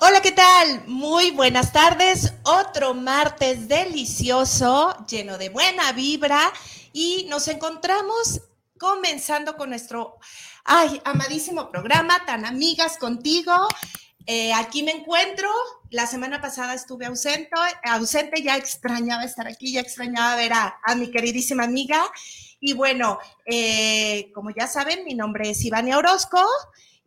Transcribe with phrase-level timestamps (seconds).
[0.00, 0.82] Hola, ¿qué tal?
[0.88, 2.32] Muy buenas tardes.
[2.42, 6.52] Otro martes delicioso, lleno de buena vibra
[6.92, 8.40] y nos encontramos
[8.76, 10.18] comenzando con nuestro,
[10.64, 13.52] ay, amadísimo programa, tan amigas contigo.
[14.26, 15.48] Eh, aquí me encuentro.
[15.90, 17.50] La semana pasada estuve ausente,
[17.84, 22.04] ausente, ya extrañaba estar aquí, ya extrañaba ver a, a mi queridísima amiga.
[22.58, 26.44] Y bueno, eh, como ya saben, mi nombre es Ivania Orozco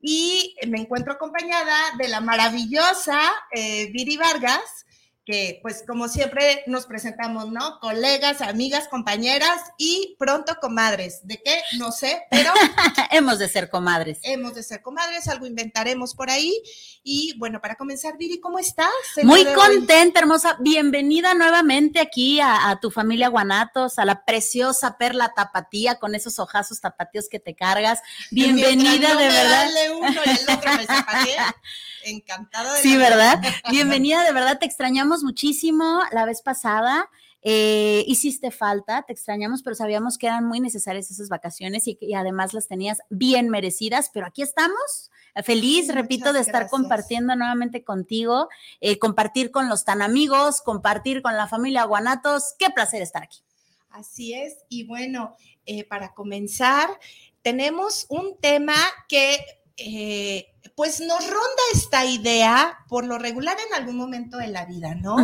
[0.10, 3.20] y me encuentro acompañada de la maravillosa
[3.52, 4.86] eh, Viri Vargas,
[5.28, 7.82] que pues como siempre nos presentamos, ¿no?
[7.82, 11.20] Colegas, amigas, compañeras y pronto comadres.
[11.28, 11.62] ¿De qué?
[11.78, 12.54] No sé, pero
[13.12, 14.20] Hemos de ser comadres.
[14.24, 16.58] hemos de ser comadres, algo inventaremos por ahí.
[17.04, 18.88] Y bueno, para comenzar, Viri, ¿cómo estás?
[19.24, 19.54] Muy hoy?
[19.54, 20.56] contenta, hermosa.
[20.62, 26.40] Bienvenida nuevamente aquí a, a tu familia Guanatos, a la preciosa perla tapatía con esos
[26.40, 28.02] ojazos tapatíos que te cargas.
[28.32, 29.52] Bienvenida, no de me verdad.
[29.52, 31.56] dale uno y el otro me.
[32.10, 33.42] Encantada de Sí, la ¿verdad?
[33.72, 37.10] Bienvenida, de verdad, te extrañamos muchísimo la vez pasada.
[37.44, 42.14] eh, hiciste falta, te extrañamos, pero sabíamos que eran muy necesarias esas vacaciones y, y
[42.16, 46.72] además las tenías bien merecidas, pero aquí estamos, eh, feliz, Muchas repito, de estar gracias.
[46.72, 48.50] compartiendo nuevamente contigo,
[48.82, 52.56] eh, compartir con los tan amigos, compartir con la familia Guanatos.
[52.60, 53.40] Qué placer estar aquí.
[53.92, 54.58] Así es.
[54.68, 55.36] Y bueno,
[55.66, 56.90] eh, para comenzar,
[57.44, 58.76] tenemos un tema
[59.08, 59.38] que
[59.78, 64.96] eh, pues nos ronda esta idea por lo regular en algún momento de la vida,
[64.96, 65.16] ¿no?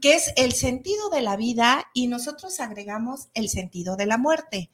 [0.00, 4.70] Que es el sentido de la vida y nosotros agregamos el sentido de la muerte.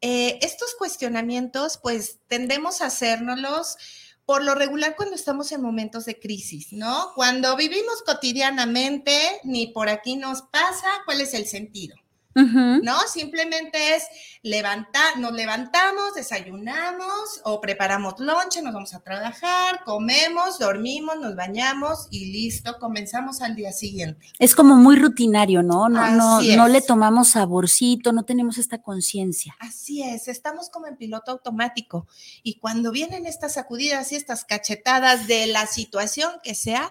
[0.00, 3.76] Eh, estos cuestionamientos, pues tendemos a hacérnoslos
[4.24, 7.12] por lo regular cuando estamos en momentos de crisis, ¿no?
[7.14, 11.96] Cuando vivimos cotidianamente, ni por aquí nos pasa, ¿cuál es el sentido?
[12.36, 12.98] ¿No?
[13.08, 14.04] Simplemente es
[14.42, 22.08] levantar, nos levantamos, desayunamos o preparamos lonche, nos vamos a trabajar, comemos, dormimos, nos bañamos
[22.10, 24.26] y listo, comenzamos al día siguiente.
[24.38, 25.88] Es como muy rutinario, ¿no?
[25.88, 26.72] No, no, Así no es.
[26.72, 29.56] le tomamos saborcito, no tenemos esta conciencia.
[29.58, 32.06] Así es, estamos como en piloto automático
[32.42, 36.90] y cuando vienen estas sacudidas y estas cachetadas de la situación que sea,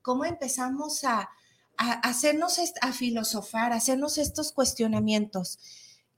[0.00, 1.28] ¿cómo empezamos a,
[1.76, 5.58] a hacernos, a filosofar, hacernos estos cuestionamientos?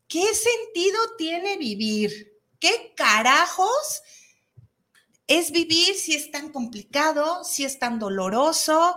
[0.09, 2.41] ¿Qué sentido tiene vivir?
[2.59, 4.03] ¿Qué carajos
[5.27, 8.97] es vivir si es tan complicado, si es tan doloroso?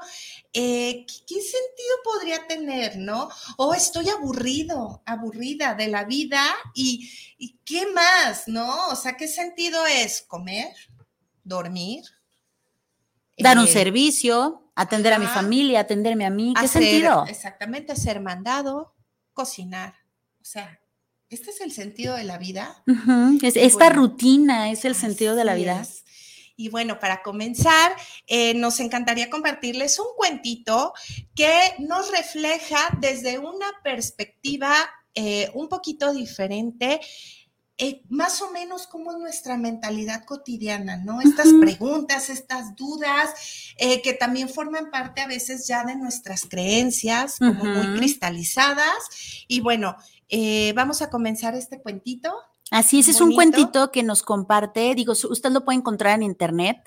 [0.54, 3.30] Eh, ¿qué, sentido podría tener, no?
[3.58, 8.88] O estoy aburrido, aburrida de la vida y, y ¿qué más, no?
[8.88, 10.74] O sea, ¿qué sentido es comer,
[11.44, 12.04] dormir?
[13.38, 16.54] Dar un eh, servicio, atender a mi familia, atenderme a mí.
[16.58, 17.26] ¿Qué hacer- sentido?
[17.28, 18.96] Exactamente, ser mandado,
[19.34, 19.94] cocinar.
[20.42, 20.80] O sea,
[21.30, 22.84] ¿este es el sentido de la vida?
[23.42, 25.82] Es- esta bueno, rutina es el sentido de la vida.
[25.82, 26.04] es.
[26.60, 27.92] Y bueno, para comenzar,
[28.26, 30.92] eh, nos encantaría compartirles un cuentito
[31.36, 34.74] que nos refleja desde una perspectiva
[35.14, 37.00] eh, un poquito diferente,
[37.80, 41.22] eh, más o menos como nuestra mentalidad cotidiana, ¿no?
[41.22, 43.30] Estas preguntas, estas dudas,
[43.78, 48.98] eh, que también forman parte a veces ya de nuestras creencias, como muy cristalizadas.
[49.48, 49.96] Y bueno,
[50.28, 52.34] eh, vamos a comenzar este cuentito.
[52.70, 56.78] Así es, es un cuentito que nos comparte, digo, usted lo puede encontrar en internet.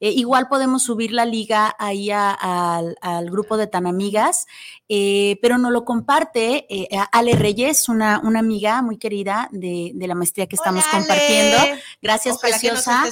[0.00, 4.46] Eh, igual podemos subir la liga ahí al grupo de tan amigas,
[4.88, 10.14] eh, pero nos lo comparte eh, Ale Reyes, una, una amiga muy querida de, la
[10.14, 11.58] maestría que estamos compartiendo.
[12.00, 13.04] Gracias, preciosa.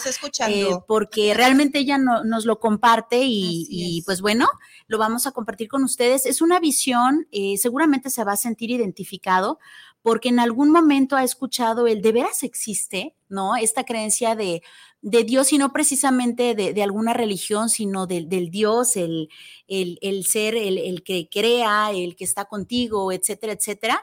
[0.87, 4.49] porque realmente ella nos lo comparte y, y, pues bueno,
[4.87, 6.25] lo vamos a compartir con ustedes.
[6.25, 9.59] Es una visión, seguramente se va a sentir identificado
[10.07, 13.57] porque en algún momento ha escuchado el de veras existe, ¿no?
[13.57, 14.63] Esta creencia de,
[15.03, 19.29] de Dios y no precisamente de, alguna religión, sino del Dios, el,
[19.67, 24.01] el, ser, el, que crea, el que está contigo, etcétera, etcétera.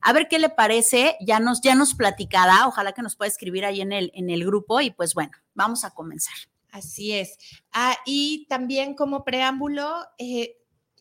[0.00, 3.64] A ver qué le parece, ya nos, ya nos platicará, ojalá que nos pueda escribir
[3.64, 6.36] ahí en el, en el grupo y pues bueno, vamos a comenzar.
[6.70, 7.36] Así es.
[7.72, 10.58] Ah, y también como preámbulo, eh,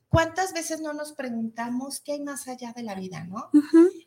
[0.07, 3.51] ¿cuántas veces no nos preguntamos qué hay más allá de la vida, no?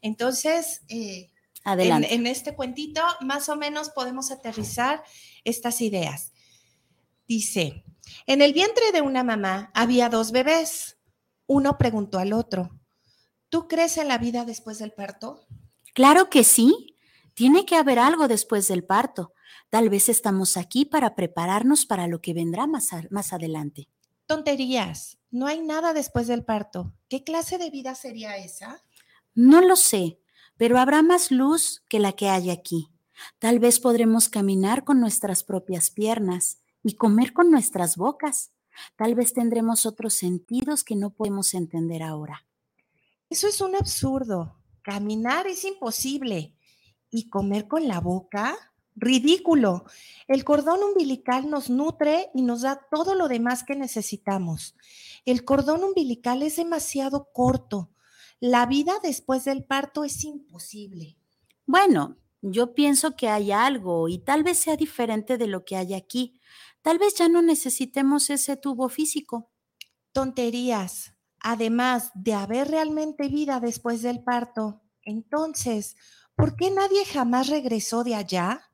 [0.02, 1.32] Entonces, eh,
[1.64, 2.14] Adelante.
[2.14, 5.02] En, este cuentito, más o menos podemos aterrizar
[5.44, 6.32] estas ideas.
[7.28, 7.84] Dice,
[8.26, 10.98] en el vientre de una mamá había dos bebés.
[11.46, 12.70] Uno preguntó al otro,
[13.48, 15.46] ¿tú crees en la vida después del parto?
[15.94, 16.96] Claro que sí.
[17.34, 19.32] Tiene que haber algo después del parto.
[19.70, 23.88] Tal vez estamos aquí para prepararnos para lo que vendrá más, más adelante.
[24.26, 25.18] Tonterías.
[25.30, 26.92] No hay nada después del parto.
[27.08, 28.82] ¿Qué clase de vida sería esa?
[29.34, 30.18] No lo sé,
[30.56, 32.90] pero habrá más luz que la que hay aquí.
[33.38, 38.52] Tal vez podremos caminar con nuestras propias piernas y comer con nuestras bocas.
[38.96, 42.46] Tal vez tendremos otros sentidos que no podemos entender ahora.
[43.30, 44.56] Eso es un absurdo.
[44.82, 46.54] Caminar es imposible.
[47.10, 48.56] ¿Y comer con la boca?
[48.94, 49.84] Ridículo.
[50.26, 54.74] El cordón umbilical nos nutre y nos da todo lo demás que necesitamos.
[55.24, 57.90] El cordón umbilical es demasiado corto.
[58.44, 61.16] La vida después del parto es imposible.
[61.64, 65.94] Bueno, yo pienso que hay algo y tal vez sea diferente de lo que hay
[65.94, 66.40] aquí.
[66.82, 69.52] Tal vez ya no necesitemos ese tubo físico.
[70.10, 71.14] Tonterías.
[71.38, 75.94] Además de haber realmente vida después del parto, entonces,
[76.34, 78.72] ¿por qué nadie jamás regresó de allá?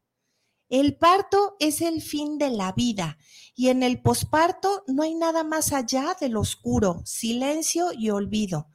[0.70, 3.18] El parto es el fin de la vida
[3.54, 8.70] y en el posparto no hay nada más allá del oscuro, silencio y olvido.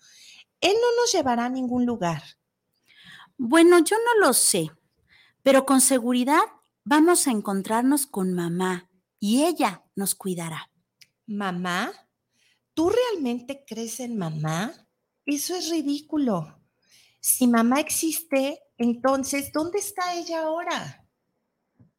[0.64, 2.24] Él no nos llevará a ningún lugar.
[3.38, 4.72] Bueno, yo no lo sé,
[5.42, 6.42] pero con seguridad
[6.86, 8.90] vamos a encontrarnos con mamá
[9.20, 10.72] y ella nos cuidará.
[11.28, 11.92] ¿Mamá?
[12.74, 14.74] ¿Tú realmente crees en mamá?
[15.26, 16.62] Eso es ridículo.
[17.20, 21.06] Si mamá existe, entonces, ¿dónde está ella ahora?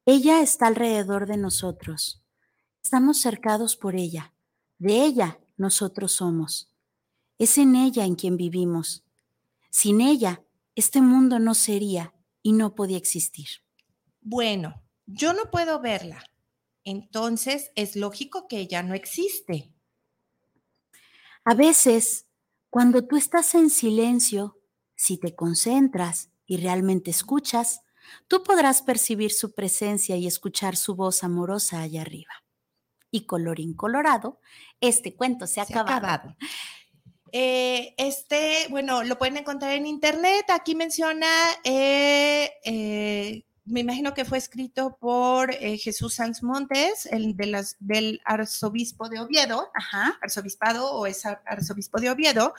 [0.06, 2.24] Ella está alrededor de nosotros.
[2.82, 4.34] Estamos cercados por ella.
[4.78, 6.73] De ella nosotros somos.
[7.38, 9.04] Es en ella en quien vivimos.
[9.70, 10.44] Sin ella,
[10.74, 13.48] este mundo no sería y no podía existir.
[14.20, 16.24] Bueno, yo no puedo verla.
[16.84, 19.72] Entonces es lógico que ella no existe.
[21.44, 22.26] A veces,
[22.70, 24.58] cuando tú estás en silencio,
[24.94, 27.80] si te concentras y realmente escuchas,
[28.28, 32.32] tú podrás percibir su presencia y escuchar su voz amorosa allá arriba.
[33.10, 34.40] Y colorín colorado,
[34.80, 36.36] este cuento se ha acabado.
[37.36, 40.44] Eh, este, bueno, lo pueden encontrar en internet.
[40.50, 41.26] Aquí menciona,
[41.64, 48.20] eh, eh, me imagino que fue escrito por Jesús Sanz Montes, el de las, del
[48.24, 50.16] arzobispo de Oviedo, Ajá.
[50.22, 52.54] arzobispado o es arzobispo de Oviedo,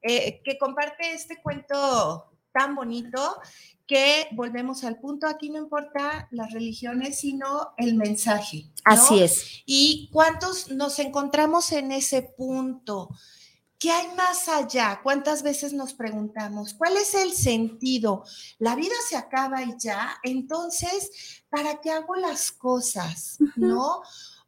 [0.00, 3.38] que comparte este cuento tan bonito
[3.86, 8.70] que volvemos al punto, aquí no importa las religiones, sino el mensaje.
[8.82, 9.62] Así es.
[9.66, 13.10] ¿Y cuántos nos encontramos en ese punto?
[13.86, 14.98] ¿Qué hay más allá?
[15.00, 18.24] ¿Cuántas veces nos preguntamos, cuál es el sentido?
[18.58, 23.38] La vida se acaba y ya, entonces, ¿para qué hago las cosas?
[23.54, 24.02] ¿No?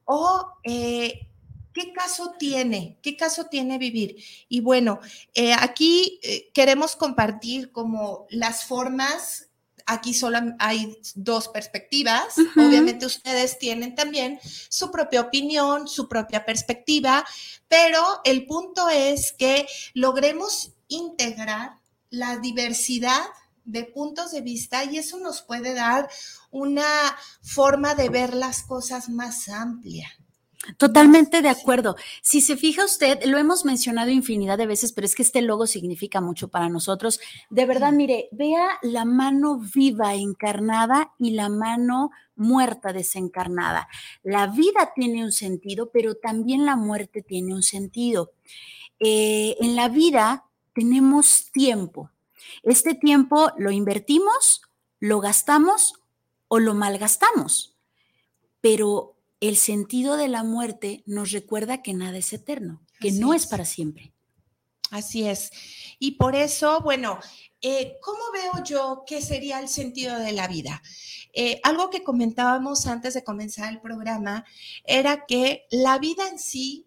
[0.07, 1.29] O eh,
[1.73, 2.99] ¿qué caso tiene?
[3.01, 4.17] ¿Qué caso tiene vivir?
[4.49, 4.99] Y bueno,
[5.33, 9.48] eh, aquí eh, queremos compartir como las formas.
[9.91, 12.37] Aquí solo hay dos perspectivas.
[12.57, 17.25] Obviamente ustedes tienen también su propia opinión, su propia perspectiva,
[17.69, 21.79] pero el punto es que logremos integrar
[22.11, 23.23] la diversidad
[23.65, 26.11] de puntos de vista y eso nos puede dar
[26.51, 30.09] una forma de ver las cosas más amplia.
[30.77, 31.97] Totalmente de acuerdo.
[32.21, 35.67] Si se fija usted, lo hemos mencionado infinidad de veces, pero es que este logo
[35.67, 37.21] significa mucho para nosotros.
[37.49, 43.89] De verdad, mire, vea la mano viva encarnada y la mano muerta desencarnada.
[44.23, 48.33] La vida tiene un sentido, pero también la muerte tiene un sentido.
[48.99, 52.11] Eh, en la vida tenemos tiempo.
[52.63, 54.63] Este tiempo lo invertimos
[55.01, 55.95] lo gastamos
[56.49, 57.77] o lo malgastamos.
[58.61, 63.47] Pero el sentido de la muerte nos recuerda que nada es eterno, que no es.
[63.47, 64.13] para siempre.
[64.91, 65.51] Así es.
[65.99, 67.19] Y por eso, bueno,
[67.61, 70.83] eh, ¿cómo veo yo qué sería el sentido de la vida?
[71.33, 74.45] Eh, algo que comentábamos antes de comenzar el programa
[74.85, 76.87] era que la vida en sí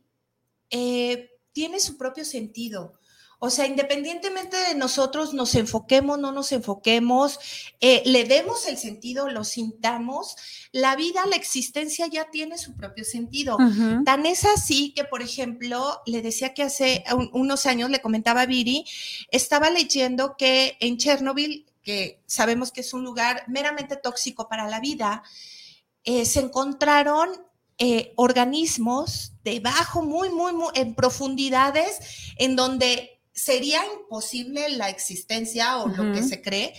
[0.69, 2.99] eh, tiene su propio sentido.
[3.43, 7.39] O sea, independientemente de nosotros nos enfoquemos, no nos enfoquemos,
[7.79, 10.35] eh, le demos el sentido, lo sintamos,
[10.71, 13.57] la vida, la existencia ya tiene su propio sentido.
[14.05, 18.45] Tan es así que, por ejemplo, le decía que hace unos años, le comentaba a
[18.45, 18.85] Viri,
[19.31, 24.79] estaba leyendo que en Chernobyl, que sabemos que es un lugar meramente tóxico para la
[24.79, 25.23] vida,
[26.03, 27.31] eh, se encontraron
[27.79, 35.87] eh, organismos debajo, muy, muy, muy, en profundidades, en donde sería imposible la existencia o
[35.87, 36.73] lo que se cree,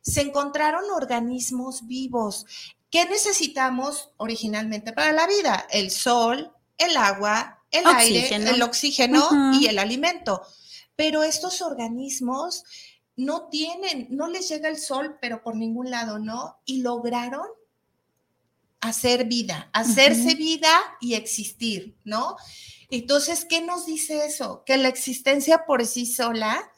[0.00, 2.46] se encontraron organismos vivos.
[2.90, 5.66] ¿Qué necesitamos originalmente para la vida?
[5.70, 10.42] El sol, el agua, el aire, el oxígeno y el alimento.
[10.96, 12.64] Pero estos organismos
[13.16, 16.58] no tienen, no les llega el sol, pero por ningún lado, ¿no?
[16.64, 17.46] Y lograron
[18.80, 22.36] hacer vida, hacerse vida y existir, ¿no?
[22.90, 24.64] Entonces, ¿qué nos dice eso?
[24.64, 26.70] Que la existencia por sí sola,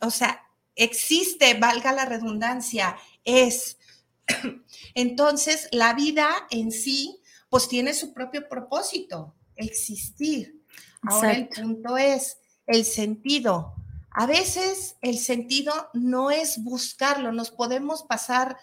[0.00, 0.42] o sea,
[0.74, 3.78] existe, valga la redundancia, es.
[4.94, 10.62] Entonces, la vida en sí, pues tiene su propio propósito, existir.
[11.02, 13.74] Ahora el punto es el sentido.
[14.10, 18.56] A veces el sentido no es buscarlo, nos podemos pasar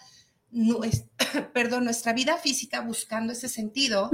[1.52, 4.10] perdón, nuestra vida física buscando ese sentido,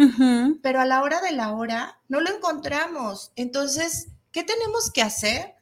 [0.63, 3.33] pero a la hora de la hora no lo encontramos.
[3.37, 5.55] Entonces, ¿qué tenemos que hacer?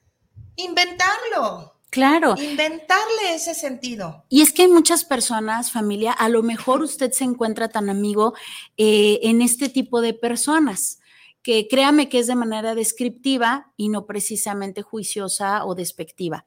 [0.56, 1.76] Inventarlo.
[1.90, 2.37] Claro.
[2.38, 4.25] Inventarle ese sentido.
[4.28, 8.34] Y es que hay muchas personas, familia, a lo mejor usted se encuentra tan amigo
[8.76, 11.00] eh, en este tipo de personas
[11.42, 16.46] que créame que es de manera descriptiva y no precisamente juiciosa o despectiva.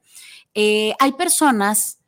[0.54, 1.98] Eh, hay personas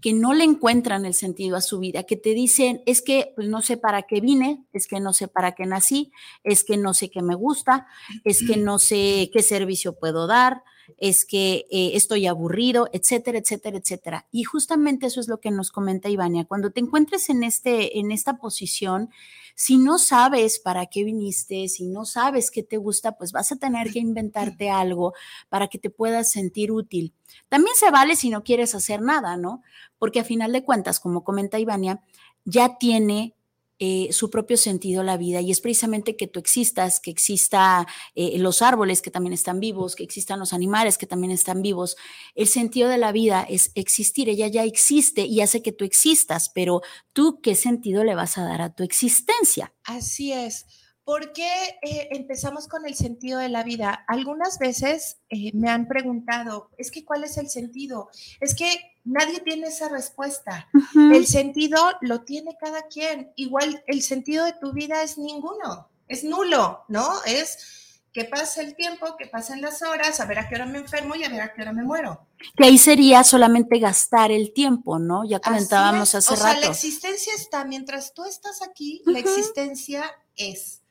[0.00, 3.48] que no le encuentran el sentido a su vida, que te dicen, es que pues,
[3.48, 6.12] no sé para qué vine, es que no sé para qué nací,
[6.44, 7.86] es que no sé qué me gusta,
[8.24, 10.62] es que no sé qué servicio puedo dar,
[10.98, 14.26] es que eh, estoy aburrido, etcétera, etcétera, etcétera.
[14.32, 16.44] Y justamente eso es lo que nos comenta Ivania.
[16.44, 19.10] Cuando te encuentres en, este, en esta posición,
[19.54, 23.56] si no sabes para qué viniste, si no sabes qué te gusta, pues vas a
[23.56, 25.14] tener que inventarte algo
[25.48, 27.14] para que te puedas sentir útil.
[27.48, 29.62] También se vale si no quieres hacer nada, ¿no?
[29.98, 32.02] Porque a final de cuentas, como comenta Ivania,
[32.44, 33.35] ya tiene
[33.78, 38.38] eh, su propio sentido la vida y es precisamente que tú existas, que exista eh,
[38.38, 41.96] los árboles que también están vivos, que existan los animales que también están vivos.
[42.34, 46.48] El sentido de la vida es existir, ella ya existe y hace que tú existas,
[46.48, 46.80] pero
[47.12, 49.74] tú qué sentido le vas a dar a tu existencia.
[49.84, 50.64] Así es.
[51.04, 54.04] ¿Por qué eh, empezamos con el sentido de la vida?
[54.08, 55.18] Algunas veces
[55.52, 58.08] me han preguntado, es que ¿cuál es el sentido?
[58.40, 60.68] Es que nadie tiene esa respuesta.
[60.94, 63.32] El sentido lo tiene cada quien.
[63.36, 67.22] Igual el sentido de tu vida es ninguno, es nulo, ¿no?
[67.24, 70.78] Es que pase el tiempo, que pasen las horas, a ver a qué hora me
[70.78, 72.26] enfermo y a ver a qué hora me muero.
[72.56, 75.24] Que ahí sería solamente gastar el tiempo, ¿no?
[75.28, 76.44] Ya comentábamos hace rato.
[76.44, 80.82] O sea, la existencia está, mientras tú estás aquí, la existencia es.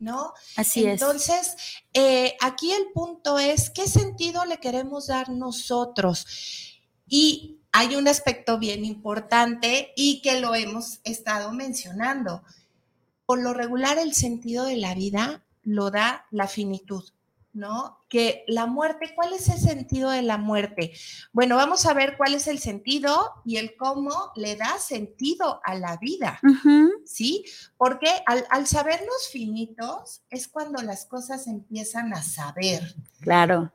[0.00, 0.32] ¿no?
[0.56, 1.02] Así es.
[1.02, 1.56] Entonces,
[1.92, 6.78] eh, aquí el punto es, ¿qué sentido le queremos dar nosotros?
[7.08, 12.42] Y hay un aspecto bien importante y que lo hemos estado mencionando.
[13.26, 17.04] Por lo regular, el sentido de la vida lo da la finitud.
[17.58, 17.98] ¿No?
[18.08, 20.92] Que la muerte, ¿cuál es el sentido de la muerte?
[21.32, 25.74] Bueno, vamos a ver cuál es el sentido y el cómo le da sentido a
[25.74, 26.40] la vida,
[27.04, 27.44] ¿sí?
[27.76, 32.94] Porque al, sabernos finitos es cuando las cosas empiezan a saber.
[33.20, 33.72] Claro.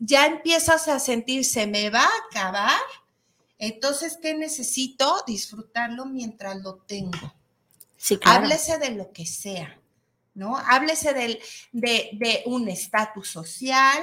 [0.00, 2.80] ya empiezas a sentir, se me va a acabar,
[3.58, 5.22] entonces, ¿qué necesito?
[5.26, 7.34] Disfrutarlo mientras lo tengo.
[7.96, 8.44] Sí, claro.
[8.44, 9.79] Háblese de lo que sea.
[10.34, 10.56] ¿No?
[10.56, 11.14] Háblese
[11.72, 14.02] de, un estatus social,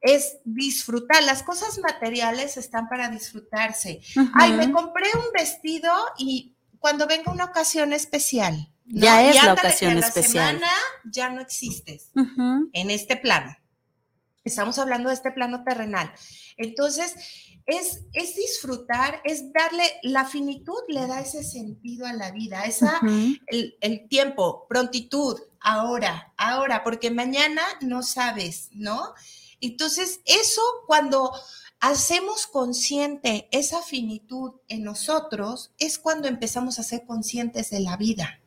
[0.00, 1.22] es disfrutar.
[1.24, 4.00] Las cosas materiales están para disfrutarse.
[4.34, 8.70] Ay, me compré un vestido y cuando venga una ocasión especial.
[8.84, 10.56] Ya es la ocasión especial.
[10.56, 10.72] Semana
[11.10, 12.10] ya no existes
[12.72, 13.56] en este plano.
[14.44, 16.12] Estamos hablando de este plano terrenal.
[16.58, 17.14] Entonces,
[17.66, 23.00] es, es, disfrutar, es darle, la finitud le da ese sentido a la vida, esa,
[23.46, 29.14] el, el, tiempo, prontitud, ahora, ahora, porque mañana no sabes, ¿no?
[29.60, 31.32] Entonces, eso cuando
[31.80, 38.40] hacemos consciente esa finitud en nosotros, es cuando empezamos a ser conscientes de la vida.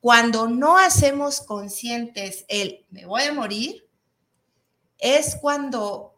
[0.00, 3.88] Cuando no hacemos conscientes el me voy a morir,
[4.98, 6.13] es cuando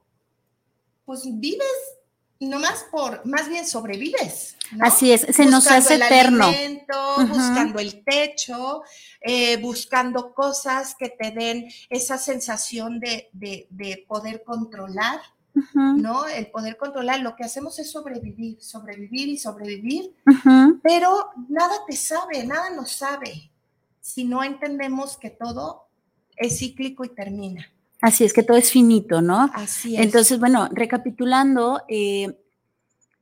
[1.07, 1.97] pues vives
[2.41, 4.57] nomás por, más bien sobrevives.
[4.81, 6.51] Así es, se nos hace eterno.
[7.29, 8.83] Buscando el techo,
[9.21, 15.21] eh, buscando cosas que te den esa sensación de, poder controlar,
[15.73, 16.27] ¿no?
[16.27, 20.15] El poder controlar, lo que hacemos es sobrevivir, sobrevivir y sobrevivir,
[20.83, 23.51] pero nada te sabe, nada nos sabe
[24.01, 25.89] si no entendemos que todo
[26.37, 27.73] es cíclico y termina.
[28.07, 29.51] Así es, que todo es finito, ¿no?
[29.53, 30.03] Así es.
[30.03, 32.39] Entonces, bueno, recapitulando, eh,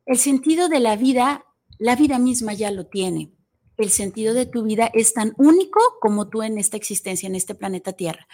[0.05, 1.47] el sentido de la vida,
[1.79, 3.33] la vida misma ya lo tiene.
[3.79, 7.55] El sentido de tu vida es tan único como tú en esta existencia, en este
[7.55, 8.29] planeta Tierra.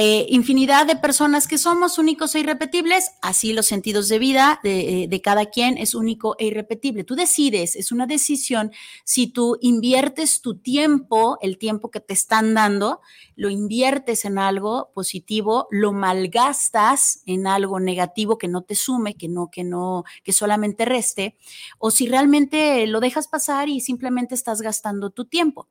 [0.00, 5.08] Eh, infinidad de personas que somos únicos e irrepetibles, así los sentidos de vida de,
[5.10, 7.02] de, cada quien es único e irrepetible.
[7.02, 8.70] Tú decides, es una decisión
[9.02, 13.00] si tú inviertes tu tiempo, el tiempo que te están dando,
[13.34, 19.26] lo inviertes en algo positivo, lo malgastas en algo negativo que no te sume, que
[19.26, 21.36] no, que no, que solamente reste,
[21.78, 25.66] o si realmente lo dejas pasar y simplemente estás gastando tu tiempo.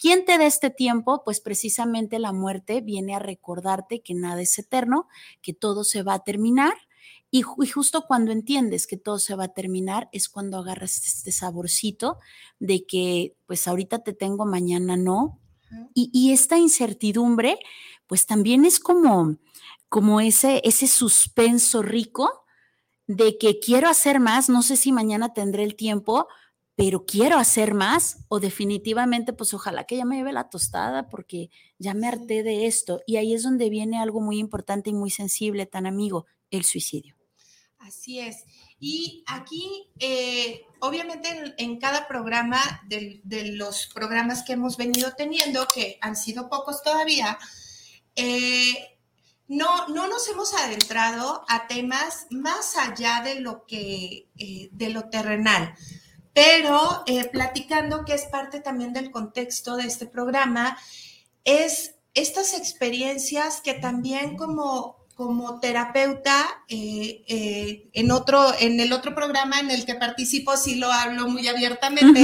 [0.00, 1.22] ¿Quién te da este tiempo?
[1.24, 3.18] Pues precisamente la muerte viene a
[3.68, 5.08] recordarte que nada es eterno,
[5.42, 6.74] que todo se va a terminar.
[7.30, 12.18] Y, justo cuando entiendes que todo se va a terminar es cuando agarras este saborcito
[12.58, 15.38] de que pues ahorita te tengo, mañana no.
[15.92, 17.58] Y, y esta incertidumbre
[18.06, 19.36] pues también es como,
[19.90, 22.46] como ese, ese suspenso rico
[23.06, 26.28] de que quiero hacer más, no sé si mañana tendré el tiempo,
[26.78, 31.50] pero quiero hacer más o definitivamente, pues ojalá que ya me lleve la tostada porque
[31.76, 33.00] ya me harté de esto.
[33.04, 37.16] Y ahí es donde viene algo muy importante y muy sensible, tan amigo, el suicidio.
[37.80, 38.44] Así es.
[38.78, 43.22] Y aquí, eh, obviamente, en, cada programa de,
[43.56, 47.40] los programas que hemos venido teniendo, que han sido pocos todavía,
[48.14, 49.00] eh,
[49.48, 55.08] no, no nos hemos adentrado a temas más allá de lo que, eh, de lo
[55.10, 55.74] terrenal
[56.38, 60.78] pero eh, platicando, que es parte también del contexto de este programa,
[61.44, 69.16] es estas experiencias que también como, como terapeuta, eh, eh, en, otro, en el otro
[69.16, 72.20] programa en el que participo, sí lo hablo muy abiertamente.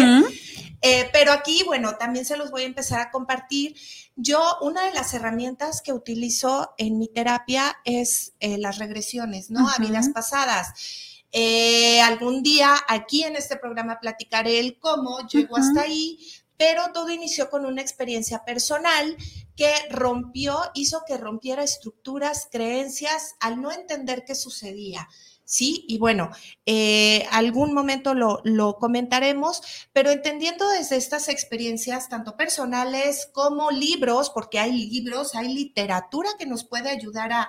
[1.13, 3.75] pero aquí, bueno, también se los voy a empezar a compartir.
[4.15, 9.69] Yo, una de las herramientas que utilizo en mi terapia es las regresiones, ¿no?
[9.69, 15.81] A vidas pasadas eh, algún día aquí en este programa platicaré el cómo llegó hasta
[15.81, 16.17] ahí,
[16.57, 19.17] pero todo inició con una experiencia personal
[19.57, 25.09] que rompió, hizo que rompiera estructuras, creencias, al no entender qué sucedía.
[25.45, 25.85] ¿Sí?
[25.89, 26.31] Y bueno,
[26.67, 34.59] eh, algún momento lo, comentaremos, pero entendiendo desde estas experiencias, tanto personales como libros, porque
[34.59, 37.49] hay libros, hay literatura que nos puede ayudar a,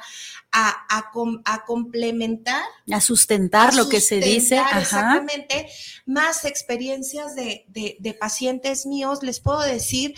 [0.51, 2.63] a, complementar.
[2.91, 4.61] A sustentar lo que se dice.
[4.77, 5.67] Exactamente,
[6.05, 10.15] más experiencias de, de pacientes míos, les puedo decir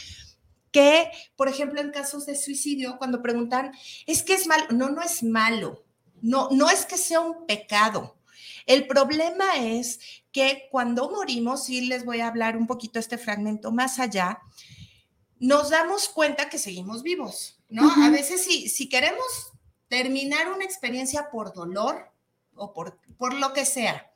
[0.71, 3.71] que, por ejemplo, en casos de suicidio, cuando preguntan,
[4.05, 5.86] es que es malo, no, no es malo
[6.21, 8.17] no, no es que sea un pecado.
[8.65, 9.99] El problema es
[10.31, 14.39] que cuando morimos, y les voy a hablar un poquito este fragmento más allá,
[15.39, 17.89] nos damos cuenta que seguimos vivos, ¿no?
[18.03, 19.25] A veces si, si queremos
[19.87, 22.11] terminar una experiencia por dolor
[22.55, 24.11] o por, por lo que sea,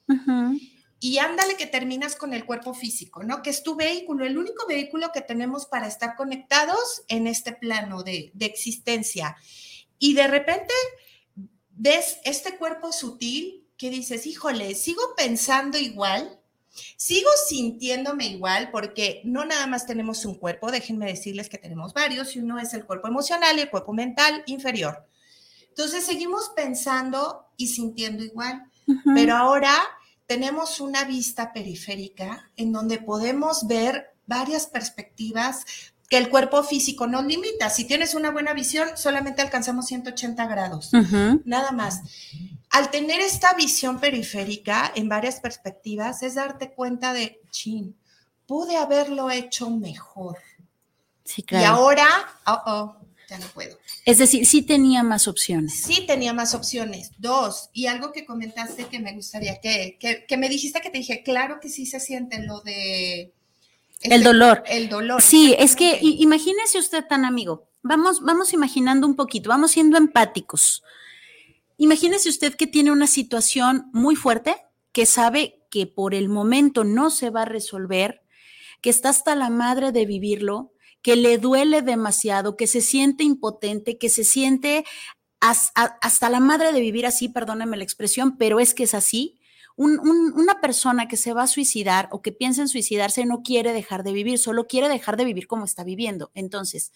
[1.00, 3.42] y ándale que terminas con el cuerpo físico, ¿no?
[3.42, 8.04] Que es tu vehículo, el único vehículo que tenemos para estar conectados en este plano
[8.04, 9.38] de, de existencia.
[9.98, 10.74] Y de repente
[11.74, 16.40] ves este cuerpo sutil que dices, híjole, sigo pensando igual,
[16.98, 22.36] sigo sintiéndome igual, porque no nada más tenemos un cuerpo, déjenme decirles que tenemos varios,
[22.36, 25.08] y uno es el cuerpo emocional y el cuerpo mental inferior.
[25.70, 28.64] Entonces seguimos pensando y sintiendo igual,
[29.16, 29.74] pero ahora
[30.28, 35.66] tenemos una vista periférica en donde podemos ver varias perspectivas,
[36.12, 37.70] que el cuerpo físico nos limita.
[37.70, 40.92] Si tienes una buena visión, solamente alcanzamos 180 grados,
[41.46, 42.02] nada más.
[42.70, 47.96] Al tener esta visión periférica en varias perspectivas, es darte cuenta de, chin,
[48.46, 50.38] pude haberlo hecho mejor.
[51.24, 51.64] Sí, claro.
[51.64, 52.08] Y ahora,
[52.46, 52.96] oh, oh,
[53.30, 53.78] ya no puedo.
[54.04, 55.82] Es decir, sí tenía más opciones.
[55.82, 57.12] Sí tenía más opciones.
[57.20, 60.98] Dos, y algo que comentaste que me gustaría que, que, que me dijiste que te
[60.98, 63.32] dije, claro que sí se siente lo de
[64.04, 64.64] el dolor.
[64.68, 65.22] El dolor.
[65.22, 67.70] Sí, es que imagínese usted tan amigo.
[67.84, 70.84] Vamos, vamos imaginando un poquito, vamos siendo empáticos.
[71.78, 74.56] Imagínese usted que tiene una situación muy fuerte,
[74.92, 78.22] que sabe que por el momento no se va a resolver,
[78.82, 83.98] que está hasta la madre de vivirlo, que le duele demasiado, que se siente impotente,
[83.98, 84.86] que se siente
[85.40, 89.40] hasta la madre de vivir así, perdónenme la expresión, pero es que es así.
[89.84, 94.04] Una persona que se va a suicidar o que piensa en suicidarse no quiere dejar
[94.04, 96.32] de vivir, solo quiere dejar de vivir como está viviendo.
[96.34, 96.92] Entonces,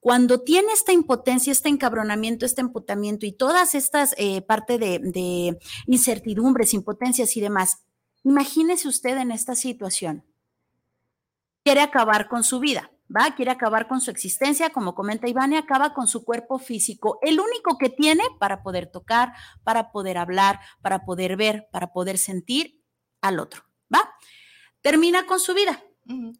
[0.00, 5.58] cuando tiene esta impotencia, este encabronamiento, este emputamiento y todas estas eh, parte de, de
[5.86, 7.84] incertidumbres, impotencias y demás,
[8.22, 10.24] imagínese usted en esta situación.
[11.64, 13.34] Quiere acabar con su vida, ¿va?
[13.34, 17.40] Quiere acabar con su existencia, como comenta Iván, y acaba con su cuerpo físico, el
[17.40, 22.80] único que tiene para poder tocar, para poder hablar, para poder ver, para poder sentir
[23.20, 24.14] al otro, ¿va?
[24.80, 25.82] Termina con su vida,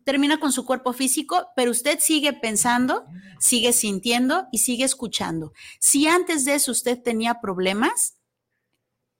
[0.05, 3.07] termina con su cuerpo físico, pero usted sigue pensando,
[3.39, 5.53] sigue sintiendo y sigue escuchando.
[5.81, 8.19] Si antes de eso usted tenía problemas,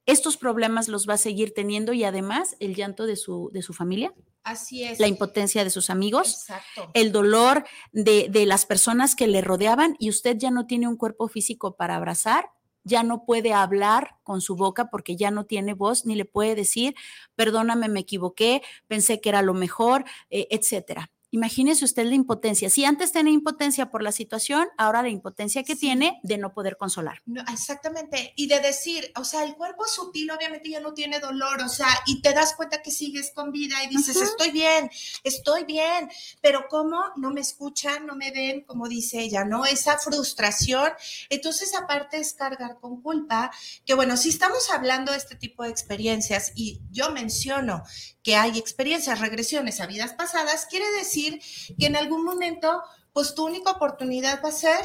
[0.07, 3.73] estos problemas los va a seguir teniendo y además el llanto de su, de su
[3.73, 4.13] familia.
[4.45, 5.01] Así es.
[5.01, 6.45] La impotencia de sus amigos,
[6.93, 10.97] el dolor de, de las personas que le rodeaban y usted ya no tiene un
[10.97, 12.51] cuerpo físico para abrazar,
[12.85, 16.55] ya no puede hablar con su boca porque ya no tiene voz, ni le puede
[16.55, 16.95] decir,
[17.35, 21.11] perdóname, me equivoqué, pensé que era lo mejor, eh, etcétera.
[21.35, 22.71] Imagínese usted la impotencia.
[22.71, 26.77] Si antes tenía impotencia por la situación, ahora la impotencia que tiene de no poder
[26.77, 27.23] consolar.
[27.53, 28.33] exactamente.
[28.37, 31.89] Y de decir, o sea, el cuerpo sutil obviamente ya no tiene dolor, o sea,
[32.07, 34.89] y te das cuenta que sigues con vida y dices, estoy bien,
[35.25, 36.09] estoy bien,
[36.41, 39.67] pero ¿cómo no me escuchan, no me ven, como dice ella, ¿no?
[39.67, 40.93] Esa frustración.
[41.31, 43.51] Entonces, aparte es cargar con culpa,
[43.85, 47.83] que bueno, si estamos hablando de este tipo de experiencias y yo menciono
[48.23, 52.83] que hay experiencias, regresiones a vidas pasadas, quiere decir que en algún momento,
[53.13, 54.81] pues tu única oportunidad va a ser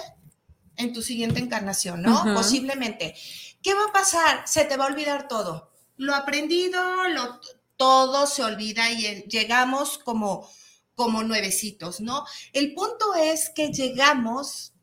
[0.76, 2.24] en tu siguiente encarnación, ¿no?
[2.34, 3.16] Posiblemente.
[3.62, 4.48] ¿Qué va a pasar?
[4.48, 5.72] Se te va a olvidar todo.
[5.98, 7.42] Lo aprendido, lo,
[7.76, 10.50] todo se olvida y llegamos como,
[10.96, 12.26] como nuevecitos, ¿no?
[12.54, 14.74] El punto es que llegamos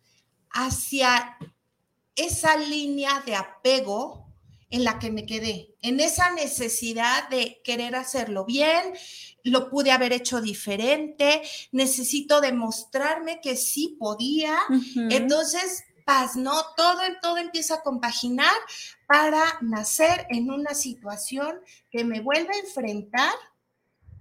[0.50, 1.36] hacia
[2.14, 4.26] esa línea de apego
[4.70, 8.94] en la que me quedé, en esa necesidad de querer hacerlo bien,
[9.46, 14.58] lo pude haber hecho diferente, necesito demostrarme que sí podía.
[15.10, 16.54] Entonces, paz, ¿no?
[16.76, 18.54] Todo, todo empieza a compaginar
[19.06, 23.34] para nacer en una situación que me vuelve a enfrentar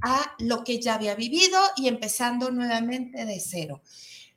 [0.01, 3.81] a lo que ya había vivido y empezando nuevamente de cero.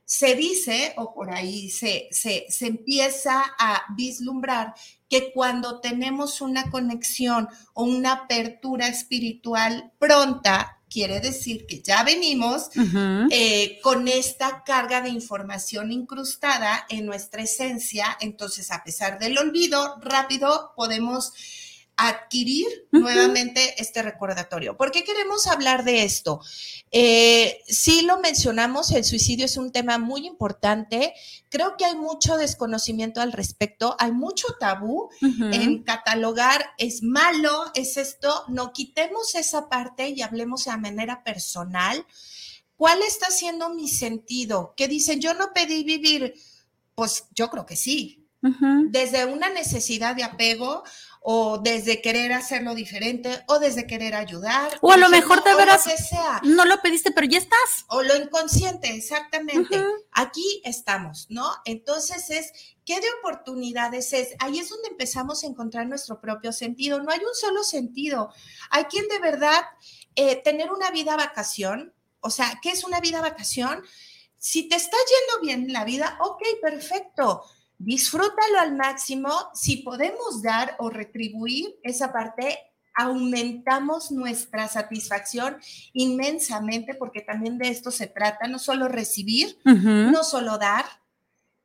[0.05, 4.74] Se dice, o por ahí se, se, se empieza a vislumbrar
[5.09, 12.70] que cuando tenemos una conexión o una apertura espiritual pronta, quiere decir que ya venimos
[13.31, 19.96] eh, con esta carga de información incrustada en nuestra esencia, entonces a pesar del olvido,
[20.01, 21.33] rápido podemos
[21.98, 24.76] adquirir nuevamente este recordatorio.
[24.76, 26.40] ¿Por qué queremos hablar de esto?
[26.92, 31.12] Eh, sí lo mencionamos, el suicidio es un tema muy importante.
[31.48, 37.96] Creo que hay mucho desconocimiento al respecto, hay mucho tabú en catalogar, es malo, es
[37.96, 38.44] esto.
[38.46, 42.06] No quitemos esa parte y hablemos de manera personal.
[42.76, 44.72] ¿Cuál está siendo mi sentido?
[44.76, 46.34] Que dicen, yo no pedí vivir.
[46.94, 48.24] Pues yo creo que sí.
[48.40, 50.84] Desde una necesidad de apego
[51.20, 54.78] o desde querer hacerlo diferente, o desde querer ayudar.
[54.81, 56.40] O a lo mejor te verás, sea.
[56.44, 57.85] no lo pediste, pero ya estás.
[57.88, 59.83] O lo inconsciente, exactamente.
[60.12, 61.50] Aquí estamos, ¿no?
[61.64, 62.52] Entonces es,
[62.85, 64.35] ¿qué de oportunidades es?
[64.38, 67.02] Ahí es donde empezamos a encontrar nuestro propio sentido.
[67.02, 68.33] No hay un solo sentido.
[68.70, 69.64] Hay quien de verdad
[70.14, 73.83] eh, tener una vida vacación, o sea, ¿qué es una vida vacación?
[74.38, 77.44] Si te está yendo bien la vida, ok, perfecto
[77.78, 79.30] disfrútalo al máximo.
[79.54, 82.58] Si podemos dar o retribuir esa parte,
[82.94, 85.56] aumentamos nuestra satisfacción
[85.92, 90.84] inmensamente, porque también de esto se trata, no solo recibir, no solo dar.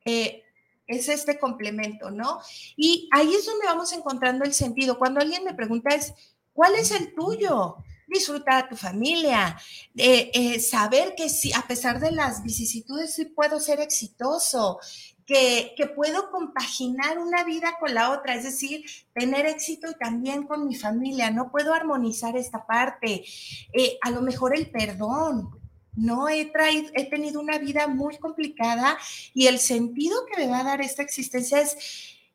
[0.04, 0.42] Eh,
[0.86, 2.40] es este complemento, ¿no?
[2.76, 4.98] Y ahí es donde vamos encontrando el sentido.
[4.98, 6.12] Cuando alguien me pregunta es,
[6.52, 7.76] ¿cuál es el tuyo?
[8.06, 9.58] disfrutar a tu familia,
[9.96, 14.78] eh, saber que sí, a pesar de las vicisitudes, sí puedo ser exitoso,
[15.26, 18.84] que, puedo compaginar una vida con la otra, es decir,
[19.14, 23.24] tener éxito y también con mi familia, no puedo armonizar esta parte,
[23.72, 25.50] eh, a lo mejor el perdón,
[25.94, 28.98] no he, traído, he tenido una vida muy complicada
[29.32, 31.76] y el sentido que me va a dar esta existencia es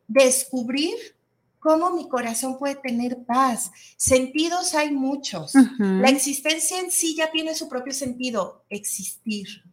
[0.07, 0.95] descubrir
[1.59, 3.69] cómo mi corazón puede tener paz.
[3.97, 5.53] Sentidos hay muchos.
[5.77, 9.68] La existencia en sí ya tiene su propio sentido, existir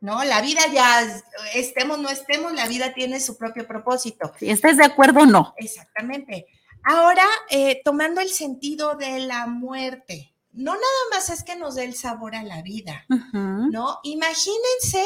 [0.00, 0.24] ¿no?
[0.24, 1.22] La vida ya,
[1.54, 4.32] estemos o no estemos, la vida tiene su propio propósito.
[4.38, 5.54] Si estás de acuerdo o no.
[5.56, 6.46] Exactamente.
[6.82, 11.84] Ahora, eh, tomando el sentido de la muerte, no nada más es que nos dé
[11.84, 14.00] el sabor a la vida, ¿no?
[14.02, 15.04] Imagínense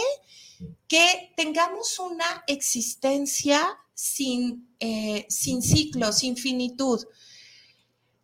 [0.89, 3.61] que tengamos una existencia
[3.93, 7.05] sin, eh, sin ciclo, sin finitud.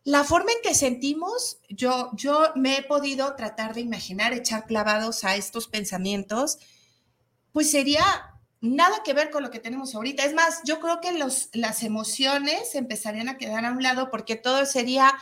[0.03, 5.23] La forma en que sentimos, yo, yo me he podido tratar de imaginar, echar clavados
[5.23, 6.57] a estos pensamientos,
[7.51, 8.03] pues sería
[8.61, 10.23] nada que ver con lo que tenemos ahorita.
[10.23, 14.35] Es más, yo creo que los, las emociones empezarían a quedar a un lado porque
[14.35, 15.13] todo sería,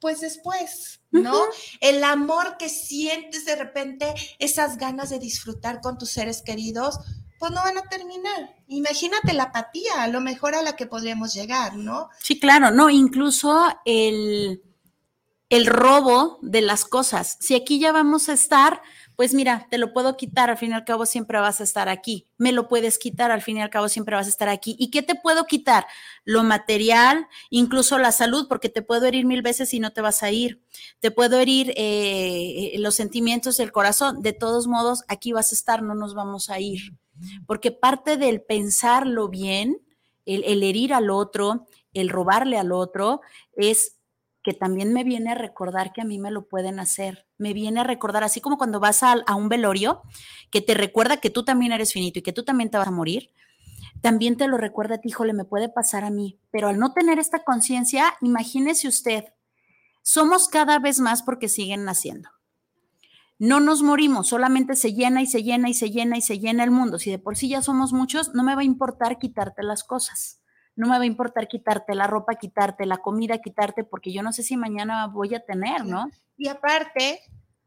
[0.00, 1.34] pues después, ¿no?
[1.80, 6.98] El amor que sientes de repente, esas ganas de disfrutar con tus seres queridos,
[7.38, 8.56] pues no van a terminar.
[8.66, 12.08] Imagínate la apatía, a lo mejor a la que podríamos llegar, ¿no?
[12.20, 14.62] Sí, claro, no, incluso el,
[15.48, 17.36] el robo de las cosas.
[17.40, 18.82] Si aquí ya vamos a estar,
[19.16, 21.88] pues mira, te lo puedo quitar, al fin y al cabo siempre vas a estar
[21.88, 22.28] aquí.
[22.36, 24.76] Me lo puedes quitar, al fin y al cabo siempre vas a estar aquí.
[24.78, 25.86] ¿Y qué te puedo quitar?
[26.24, 30.22] Lo material, incluso la salud, porque te puedo herir mil veces y no te vas
[30.22, 30.62] a ir.
[31.00, 34.22] Te puedo herir eh, los sentimientos del corazón.
[34.22, 36.92] De todos modos, aquí vas a estar, no nos vamos a ir
[37.46, 39.78] porque parte del pensarlo bien,
[40.24, 43.20] el, herir al otro, el robarle al otro,
[43.56, 43.96] es
[44.42, 47.26] que también me viene a recordar que a mí me lo pueden hacer.
[47.38, 50.02] Me viene a recordar, así como cuando vas a, a, un velorio,
[50.50, 52.92] que te recuerda que tú también eres finito y que tú también te vas a
[52.92, 53.30] morir,
[54.00, 56.38] también te lo recuerda a ti, híjole, me puede pasar a mí.
[56.50, 59.24] Pero al no tener esta conciencia, imagínese usted,
[60.02, 62.30] somos cada vez más porque siguen naciendo
[63.38, 66.64] no nos morimos, solamente se llena y se llena y se llena y se llena
[66.64, 66.98] el mundo.
[66.98, 70.40] Si de por sí ya somos muchos, no me va a importar quitarte las cosas.
[70.74, 74.32] No me va a importar quitarte la ropa, quitarte la comida, quitarte, porque yo no
[74.32, 76.10] sé si mañana voy a tener, ¿no?
[76.36, 77.20] Y aparte,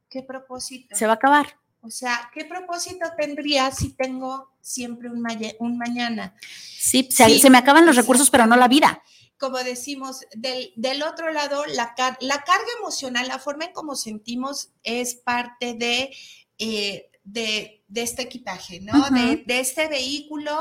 [0.09, 0.95] ¿qué propósito?
[0.95, 1.47] Se va a acabar.
[1.81, 5.25] O sea, ¿qué propósito tendría si tengo siempre un,
[5.59, 6.35] un mañana?
[6.39, 9.01] Sí, se, se me acaban los recursos, pero no la vida
[9.41, 15.15] como decimos, del, otro lado, la, la, carga emocional, la forma en cómo sentimos es
[15.15, 16.15] parte de,
[16.59, 19.09] eh, de, este equipaje, ¿no?
[19.09, 20.55] de, este vehículo.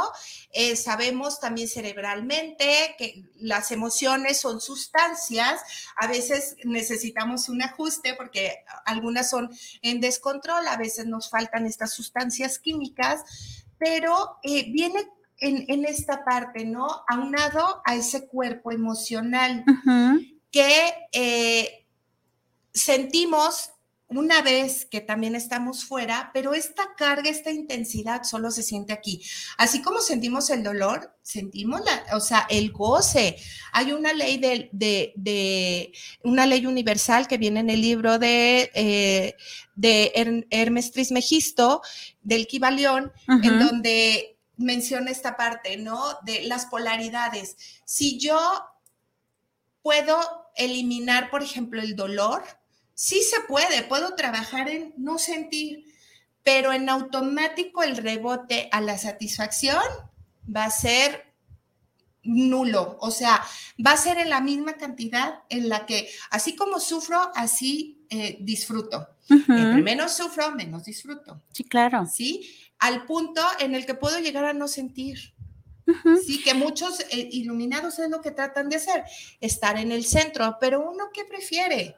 [0.51, 5.61] Eh, sabemos también cerebralmente que las emociones son sustancias.
[5.97, 9.51] A veces necesitamos un ajuste porque algunas son
[9.83, 13.21] en descontrol, a veces nos faltan estas sustancias químicas,
[13.79, 15.07] pero eh, viene
[15.41, 16.87] en, esta parte, ¿no?
[17.09, 19.65] Aunado a ese cuerpo emocional
[20.51, 21.87] que eh,
[22.73, 23.71] sentimos
[24.11, 29.23] una vez que también estamos fuera, pero esta carga, esta intensidad solo se siente aquí.
[29.57, 33.37] Así como sentimos el dolor, sentimos la, o sea, el goce.
[33.73, 35.93] Hay una ley de, de,
[36.25, 39.37] una ley universal que viene en el libro de, eh,
[39.77, 41.81] de Hermes Trismegisto,
[42.21, 46.19] del Kibalión, en donde menciona esta parte, ¿no?
[46.23, 47.57] De las polaridades.
[47.85, 48.39] Si yo
[49.83, 50.19] puedo
[50.55, 52.45] eliminar, por ejemplo, el dolor,
[52.95, 55.87] sí se puede, puedo trabajar en no sentir,
[56.43, 59.83] pero en automático el rebote a la satisfacción
[60.55, 61.31] va a ser
[62.23, 63.43] nulo, o sea,
[63.85, 68.37] va a ser en la misma cantidad en la que, así como sufro, así eh,
[68.41, 69.09] disfruto.
[69.29, 71.41] Entre menos sufro, menos disfruto.
[71.53, 72.05] Sí, claro.
[72.13, 75.35] Sí, al punto en el que puedo llegar a no sentir.
[76.25, 79.03] Sí, que muchos eh, iluminados es lo que tratan de hacer,
[79.41, 81.97] estar en el centro, pero uno qué prefiere,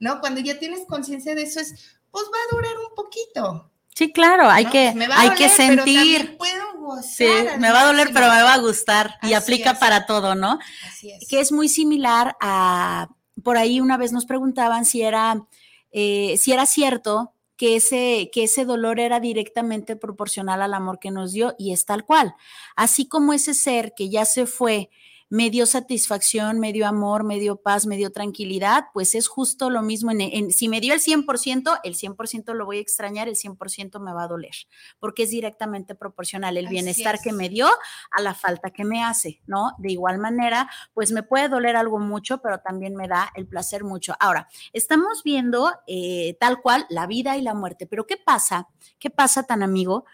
[0.00, 0.20] ¿no?
[0.20, 3.70] Cuando ya tienes conciencia de eso es, pues va a durar un poquito.
[3.94, 6.36] Sí, claro, hay que, pues hay que sentir.
[6.36, 7.26] puedo gozar, sí,
[7.58, 10.58] me va a doler, pero me va a gustar y aplica para todo, ¿no?
[10.88, 11.28] Así es.
[11.28, 13.08] Que es muy similar a,
[13.42, 15.46] por ahí una vez nos preguntaban si era,
[15.92, 21.10] eh, si era cierto que ese, que ese dolor era directamente proporcional al amor que
[21.10, 22.34] nos dio y es tal cual.
[22.76, 24.90] Así como ese ser que ya se fue
[25.30, 29.68] me dio satisfacción, me dio amor, me dio paz, me dio tranquilidad, pues es justo
[29.68, 30.10] lo mismo.
[30.10, 34.12] En, si me dio el 100%, el 100% lo voy a extrañar, el 100% me
[34.12, 34.54] va a doler,
[34.98, 37.68] porque es directamente proporcional el bienestar que me dio
[38.10, 39.72] a la falta que me hace, ¿no?
[39.78, 43.84] De igual manera, pues me puede doler algo mucho, pero también me da el placer
[43.84, 44.14] mucho.
[44.20, 48.68] Ahora, estamos viendo eh, tal cual la vida y la muerte, pero ¿qué pasa?
[48.98, 50.04] ¿Qué pasa tan amigo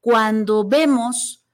[0.00, 1.44] cuando vemos,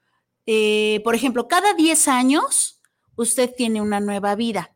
[0.44, 2.82] eh, por ejemplo, cada 10 años,
[3.16, 4.75] usted tiene una nueva vida.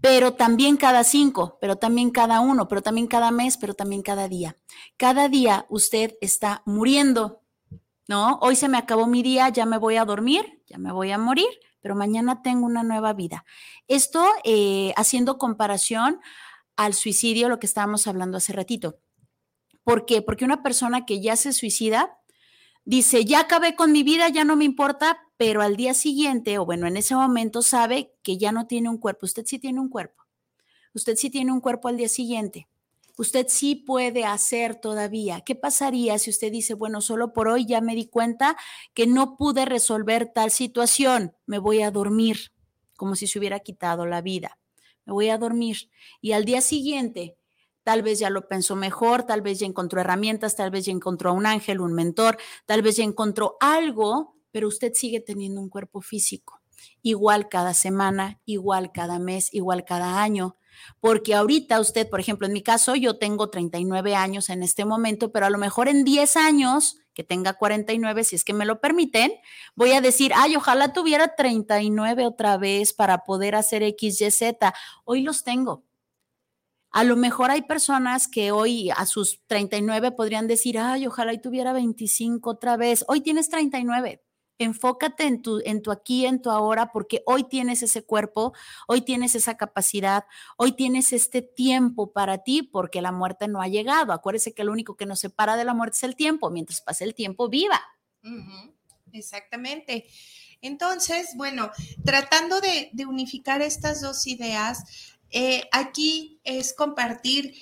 [0.00, 4.28] Pero también cada cinco, pero también cada uno, pero también cada mes, pero también cada
[4.28, 4.56] día.
[4.96, 7.42] Cada día usted está muriendo,
[8.06, 8.38] ¿no?
[8.40, 11.18] Hoy se me acabó mi día, ya me voy a dormir, ya me voy a
[11.18, 11.48] morir,
[11.80, 13.44] pero mañana tengo una nueva vida.
[13.88, 16.20] Esto eh, haciendo comparación
[16.76, 19.00] al suicidio, lo que estábamos hablando hace ratito.
[19.82, 20.20] ¿Por qué?
[20.20, 22.18] Porque una persona que ya se suicida
[22.84, 26.64] dice, ya acabé con mi vida, ya no me importa, pero al día siguiente, o
[26.64, 29.26] bueno, en ese momento sabe que ya no tiene un cuerpo.
[29.26, 30.24] Usted sí tiene un cuerpo.
[30.94, 32.68] Usted sí tiene un cuerpo al día siguiente.
[33.18, 35.40] Usted sí puede hacer todavía.
[35.40, 38.56] ¿Qué pasaría si usted dice, bueno, solo por hoy ya me di cuenta
[38.94, 41.34] que no pude resolver tal situación?
[41.46, 42.52] Me voy a dormir,
[42.96, 44.58] como si se hubiera quitado la vida.
[45.06, 45.90] Me voy a dormir.
[46.20, 47.36] Y al día siguiente
[47.84, 51.30] tal vez ya lo pensó mejor, tal vez ya encontró herramientas, tal vez ya encontró
[51.30, 55.68] a un ángel, un mentor, tal vez ya encontró algo, pero usted sigue teniendo un
[55.68, 56.62] cuerpo físico,
[57.02, 60.56] igual cada semana, igual cada mes, igual cada año.
[60.98, 65.30] Porque ahorita usted, por ejemplo, en mi caso, yo tengo 39 años en este momento,
[65.30, 68.80] pero a lo mejor en 10 años, que tenga 49, si es que me lo
[68.80, 69.30] permiten,
[69.74, 74.72] voy a decir, ay, ojalá tuviera 39 otra vez para poder hacer X, Y, Z.
[75.04, 75.84] Hoy los tengo
[76.96, 81.38] a lo mejor hay personas que hoy a sus 39 podrían decir, ay, ojalá y
[81.42, 83.04] tuviera 25 otra vez.
[83.06, 84.22] Hoy tienes 39.
[84.58, 88.54] Enfócate en tu, en tu aquí, en tu ahora, porque hoy tienes ese cuerpo,
[88.86, 90.24] hoy tienes esa capacidad,
[90.56, 94.12] hoy tienes este tiempo para ti, porque la muerte no ha llegado.
[94.12, 96.50] Acuérdese que lo único que nos separa de la muerte es el tiempo.
[96.50, 97.80] Mientras pase el tiempo, viva.
[99.12, 100.06] Exactamente.
[100.62, 101.70] Entonces, bueno,
[102.04, 104.84] tratando de, unificar estas dos ideas,
[105.30, 107.54] eh, aquí es compartir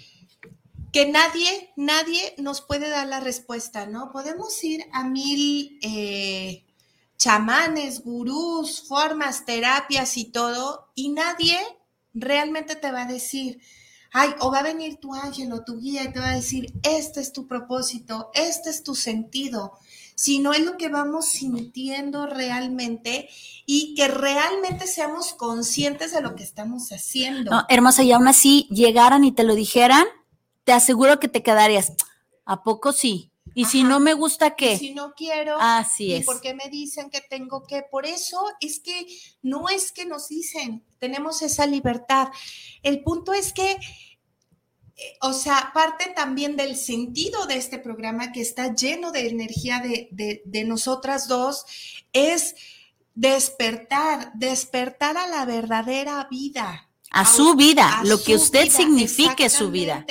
[0.93, 4.13] que nadie, nadie nos puede dar la respuesta, ¿no?
[4.13, 6.64] Podemos ir a mil eh,
[7.25, 11.59] chamanes, gurús, formas, terapias y todo, y nadie
[12.13, 13.63] realmente te va a decir,
[14.13, 16.71] ay, o va a venir tu ángel o tu guía y te va a decir,
[16.83, 19.73] este es tu propósito, este es tu sentido,
[20.15, 23.31] sino es lo que vamos sintiendo realmente
[23.65, 27.51] y que realmente seamos conscientes de lo que estamos haciendo.
[27.51, 30.05] No, hermosa, y aún así llegaran y te lo dijeran,
[30.65, 31.95] te aseguro que te quedarías,
[32.45, 33.31] ¿a poco sí?
[33.55, 34.77] Y si no me gusta, ¿qué?
[34.77, 35.57] si no quiero.
[35.61, 36.23] Así es.
[36.23, 37.83] ¿Y por qué me dicen que tengo que?
[37.83, 39.07] Por eso es que
[39.43, 42.29] no es que nos dicen, tenemos esa libertad.
[42.83, 43.77] El punto es que
[45.21, 50.65] o sea, parte también del sentido de este programa que está lleno de energía de,
[50.67, 51.65] nosotras dos,
[52.13, 52.55] es
[53.15, 56.84] despertar, despertar a la verdadera vida.
[57.15, 60.05] A, su vida, lo que usted signifique su vida.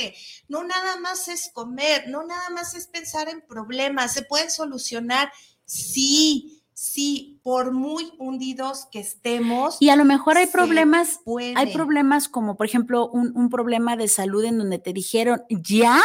[0.48, 5.32] No nada más es comer, no nada más es pensar en problemas, se pueden solucionar,
[5.66, 9.78] sí, sí, por muy hundidos que estemos.
[9.80, 11.20] Y a lo mejor hay problemas,
[11.56, 16.02] hay problemas como por ejemplo un, problema de salud en donde te dijeron, ya,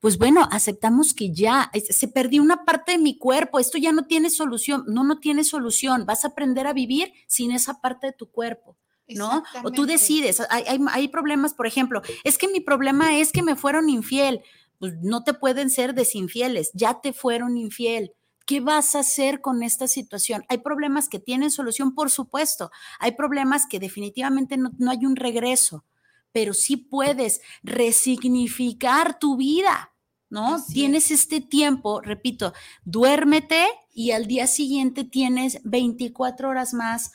[0.00, 4.06] pues bueno, aceptamos que ya, se perdió una parte de mi cuerpo, esto ya no
[4.06, 8.12] tiene solución, no, no tiene solución, vas a aprender a vivir sin esa parte de
[8.12, 8.76] tu cuerpo.
[9.14, 9.42] ¿No?
[9.64, 13.42] O tú decides, hay, hay, hay problemas, por ejemplo, es que mi problema es que
[13.42, 14.42] me fueron infiel,
[14.78, 18.12] pues no te pueden ser desinfieles, ya te fueron infiel
[18.50, 20.44] ¿Qué vas a hacer con esta situación?
[20.48, 22.72] Hay problemas que tienen solución, por supuesto.
[22.98, 25.84] Hay problemas que definitivamente no, hay un regreso,
[26.32, 29.92] pero sí puedes resignificar tu vida,
[30.30, 30.60] ¿no?
[30.72, 32.52] tienes este tiempo, repito,
[32.84, 37.12] duérmete y al día siguiente tienes 24 horas más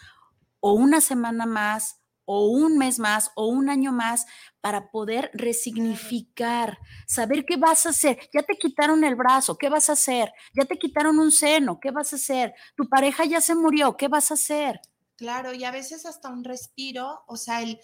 [0.59, 4.25] o una semana más o un mes más o un año más
[4.59, 8.17] para poder resignificar, saber qué vas a hacer.
[8.33, 10.33] Ya te quitaron el brazo, ¿qué vas a hacer?
[10.55, 12.53] Ya te quitaron un seno, ¿qué vas a hacer?
[12.75, 14.81] Tu pareja ya se murió, ¿qué vas a hacer?
[15.15, 17.79] Claro, y a veces hasta un respiro, o sea, el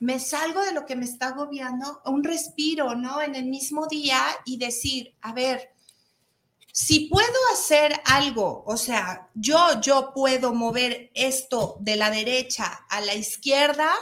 [0.00, 3.20] me salgo de lo que me está agobiando, un respiro, ¿no?
[3.20, 5.74] En el mismo día y decir, a ver,
[6.72, 13.00] si puedo hacer algo, o sea, yo, yo puedo mover esto de la derecha a
[13.00, 13.92] la izquierda,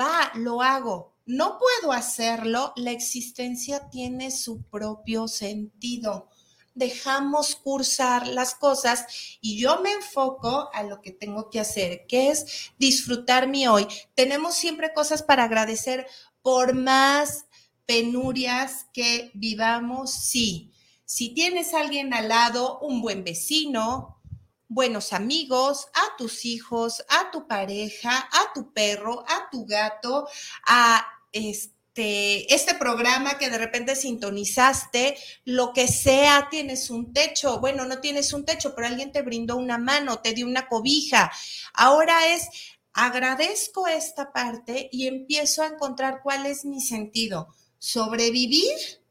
[0.00, 1.12] va, lo hago.
[1.24, 6.28] No puedo hacerlo, la existencia tiene su propio sentido.
[6.74, 9.06] Dejamos cursar las cosas
[9.40, 13.86] y yo me enfoco a lo que tengo que hacer, que es disfrutar mi hoy.
[14.14, 16.06] Tenemos siempre cosas para agradecer
[16.40, 17.46] por más
[17.86, 20.71] penurias que vivamos, sí
[21.12, 24.22] si tienes a alguien al lado, un buen vecino,
[24.66, 30.26] buenos amigos, a tus hijos, a tu pareja, a tu perro, a tu gato,
[30.66, 37.84] a este, este programa que de repente sintonizaste, lo que sea, tienes un techo, bueno,
[37.84, 41.30] no tienes un techo, pero alguien te brindó una mano, te dio una cobija.
[41.74, 42.48] Ahora es,
[42.94, 47.48] agradezco esta parte y empiezo a encontrar cuál es mi sentido.
[47.78, 49.01] Sobrevivir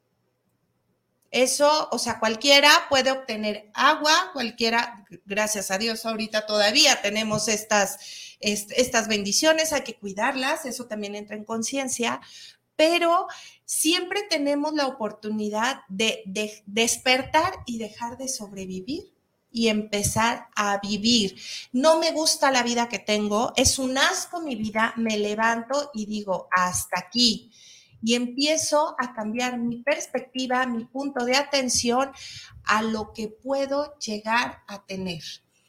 [1.32, 7.98] eso, o sea, cualquiera puede obtener agua, cualquiera, gracias a Dios, ahorita todavía tenemos estas,
[8.42, 12.20] estas bendiciones, hay que cuidarlas, eso también entra en conciencia,
[12.76, 13.28] pero
[13.64, 19.14] siempre tenemos la oportunidad de, de despertar y dejar de sobrevivir
[19.52, 21.40] y empezar a vivir.
[21.72, 26.06] No me gusta la vida que tengo, es un asco mi vida, me levanto y
[26.06, 27.52] digo, hasta aquí.
[28.04, 32.12] Y empiezo a cambiar mi perspectiva, mi punto de atención
[32.64, 35.24] a lo que puedo llegar a tener,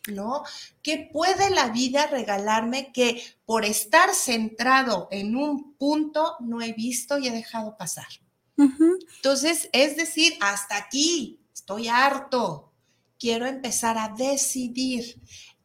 [0.08, 0.42] ¿no?
[0.82, 7.18] ¿Qué puede la vida regalarme que por estar centrado en un punto no he visto
[7.18, 8.08] y he dejado pasar?
[9.16, 12.72] Entonces, es decir, hasta aquí, estoy harto,
[13.18, 15.20] quiero empezar a decidir.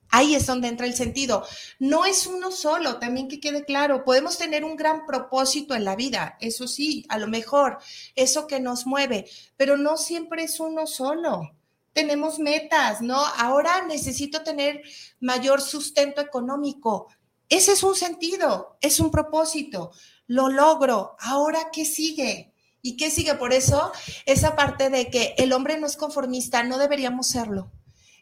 [0.10, 1.46] Ahí es donde entra el sentido.
[1.80, 5.96] No es uno solo, también que quede claro, podemos tener un gran propósito en la
[5.96, 7.80] vida, eso sí, a lo mejor,
[8.16, 9.26] eso que nos mueve,
[9.58, 11.52] pero no siempre es uno solo.
[11.94, 13.18] Tenemos metas, ¿no?
[13.18, 14.82] Ahora necesito tener
[15.20, 17.08] mayor sustento económico.
[17.50, 19.92] Ese es un sentido, es un propósito.
[20.28, 21.16] Lo logro.
[21.20, 22.54] Ahora, ¿qué sigue?
[22.82, 23.34] ¿Y qué sigue?
[23.36, 23.92] Por eso,
[24.26, 27.72] esa parte de que el hombre no es conformista, no deberíamos serlo.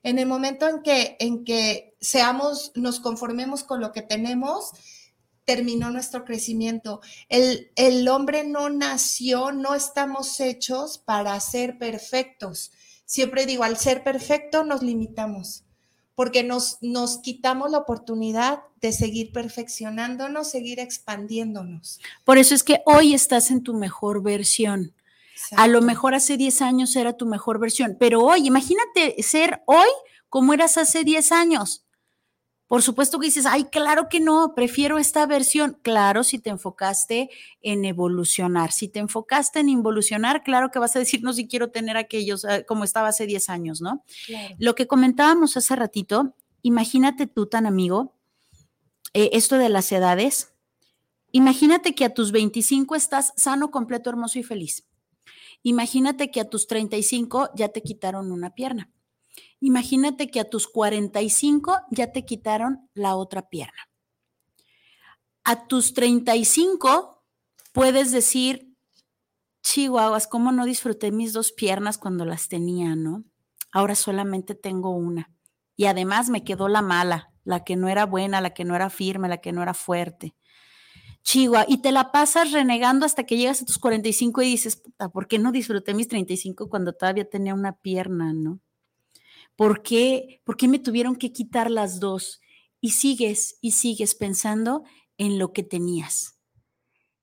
[0.06, 4.70] En el momento en que, en que seamos, nos conformemos con lo que tenemos,
[5.46, 7.02] terminó nuestro crecimiento.
[7.28, 12.72] El, el hombre no nació, no estamos hechos para ser perfectos.
[13.06, 15.64] Siempre digo, al ser perfecto nos limitamos
[16.14, 22.00] porque nos, nos quitamos la oportunidad de seguir perfeccionándonos, seguir expandiéndonos.
[22.24, 24.94] Por eso es que hoy estás en tu mejor versión.
[25.58, 29.88] A lo mejor hace 10 años era tu mejor versión, pero hoy, imagínate ser hoy
[30.30, 31.86] como eras hace 10 años.
[32.68, 35.78] Por supuesto que dices, ay, claro que no, prefiero esta versión.
[35.84, 37.30] Claro, si te enfocaste
[37.62, 38.72] en evolucionar.
[38.72, 42.44] Si te enfocaste en involucionar, claro que vas a decir, no, si quiero tener aquellos
[42.44, 44.04] eh, como estaba hace 10 años, ¿no?
[44.58, 46.34] Lo que comentábamos hace ratito,
[46.64, 48.16] imagínate tú tan amigo,
[49.14, 50.52] eh, esto de las edades.
[51.32, 54.86] Imagínate que a tus 25 estás sano, completo, hermoso y feliz.
[55.68, 58.92] Imagínate que a tus 35 ya te quitaron una pierna.
[59.60, 63.90] Imagínate que a tus 45 ya te quitaron la otra pierna.
[65.44, 67.24] A tus 35
[67.74, 68.76] puedes decir,
[69.64, 73.24] chihuahuas, ¿cómo no disfruté mis dos piernas cuando las tenía, no?
[73.72, 75.32] Ahora solamente tengo una.
[75.76, 78.92] Y además me quedó la mala, la que no era buena, la que no era
[78.92, 80.36] firme, la que no era fuerte.
[81.26, 85.10] Chihuahua, y te la pasas renegando hasta que llegas a tus 45 y dices, puta,
[85.10, 88.60] ¿por qué no disfruté mis 35 cuando todavía tenía una pierna, no?
[89.56, 92.42] ¿Por qué, ¿Por qué me tuvieron que quitar las dos?
[92.80, 94.84] Y sigues y sigues pensando
[95.18, 96.40] en lo que tenías.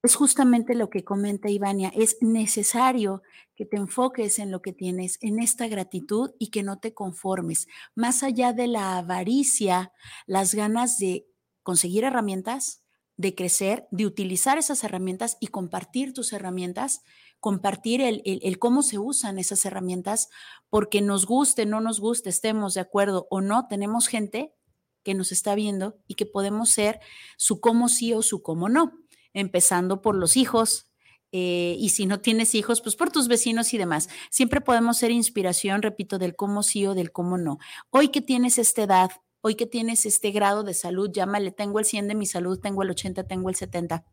[0.02, 3.22] Es justamente lo que comenta Ivania, es necesario
[3.54, 7.68] que te enfoques en lo que tienes, en esta gratitud y que no te conformes.
[7.94, 9.92] Más allá de la avaricia,
[10.26, 11.28] las ganas de
[11.62, 12.81] conseguir herramientas,
[13.16, 17.02] de crecer, de utilizar esas herramientas y compartir tus herramientas,
[17.40, 20.28] compartir el, cómo se usan esas herramientas,
[20.70, 24.54] porque nos guste, no nos guste, estemos de acuerdo o no, tenemos gente
[25.02, 27.00] que nos está viendo y que podemos ser
[27.36, 28.92] su cómo sí o su cómo no,
[29.32, 30.88] empezando por los hijos.
[31.34, 34.08] Eh, y si no tienes hijos, pues por tus vecinos y demás.
[34.30, 37.58] Siempre podemos ser inspiración, repito, del cómo sí o del cómo no.
[37.90, 39.10] Hoy que tienes esta edad,
[39.42, 42.82] hoy que tienes este grado de salud, llámale, tengo el 100 de mi salud, tengo
[42.82, 44.04] el 80, tengo el 70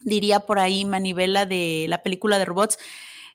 [0.00, 2.78] diría por ahí Manivela de la película de robots,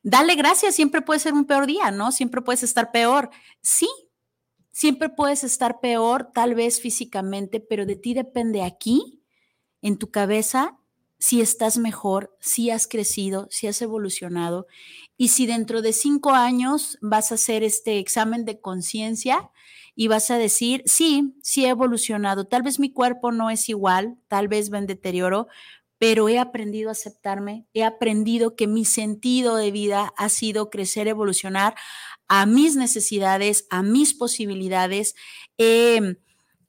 [0.03, 2.11] dale gracias, siempre puede ser un peor día, ¿no?
[2.11, 3.29] Siempre puedes estar peor.
[3.61, 3.89] Sí,
[4.71, 9.21] siempre puedes estar peor, tal vez físicamente, pero de ti depende aquí,
[9.81, 10.77] en tu cabeza,
[11.17, 14.65] si estás mejor, si has crecido, si has evolucionado
[15.17, 19.51] y si dentro de cinco años vas a hacer este examen de conciencia
[19.95, 24.17] y vas a decir, sí, sí he evolucionado, tal vez mi cuerpo no es igual,
[24.27, 25.47] tal vez va en deterioro,
[25.97, 31.07] pero he aprendido a aceptarme, he aprendido que mi sentido de vida ha sido crecer,
[31.07, 31.75] evolucionar
[32.27, 35.15] a mis necesidades, a mis posibilidades.
[35.57, 36.17] he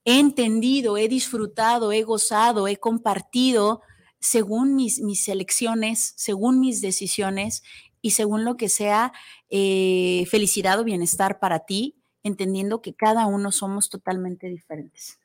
[0.05, 3.81] entendido, he disfrutado, he gozado, he compartido
[4.23, 7.63] según mis, mis elecciones, según mis decisiones
[8.01, 9.13] y según lo que sea
[9.51, 15.19] eh, felicidad o bienestar para ti, entendiendo que cada uno somos totalmente diferentes.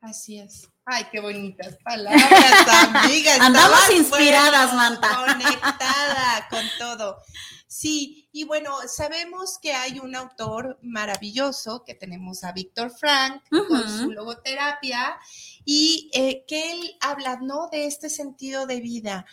[0.00, 0.68] Así es.
[0.84, 2.22] Ay, qué bonitas palabras,
[2.94, 3.34] amiga.
[3.40, 5.08] Andamos inspiradas, Manta.
[5.26, 7.18] Conectada con todo.
[7.66, 13.88] Sí, y bueno, sabemos que hay un autor maravilloso que tenemos a Víctor Frank con
[13.88, 15.18] su logoterapia
[15.64, 17.68] y eh, que él habla, ¿no?
[17.68, 19.26] De este sentido de vida.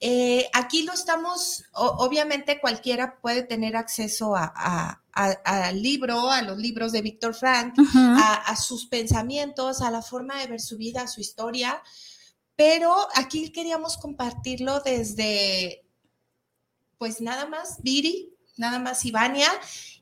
[0.00, 6.92] Eh, aquí lo estamos, obviamente cualquiera puede tener acceso a, al libro, a los libros
[6.92, 11.20] de Víctor Frank, a, sus pensamientos, a la forma de ver su vida, a su
[11.20, 11.82] historia,
[12.54, 15.84] pero aquí queríamos compartirlo desde,
[16.98, 19.50] pues nada más, Viri, nada más Ivania,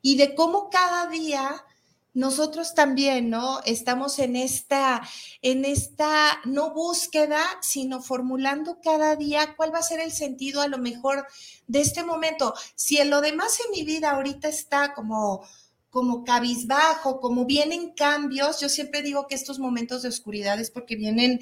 [0.02, 1.64] y de cómo cada día
[2.16, 3.60] nosotros también, ¿no?
[3.66, 5.06] Estamos en esta,
[5.42, 10.68] en esta no búsqueda, sino formulando cada día cuál va a ser el sentido a
[10.68, 11.26] lo mejor
[11.66, 12.54] de este momento.
[12.74, 15.44] Si en lo demás en mi vida ahorita está como
[15.90, 20.96] como cabizbajo, como vienen cambios, yo siempre digo que estos momentos de oscuridad es porque
[20.96, 21.40] vienen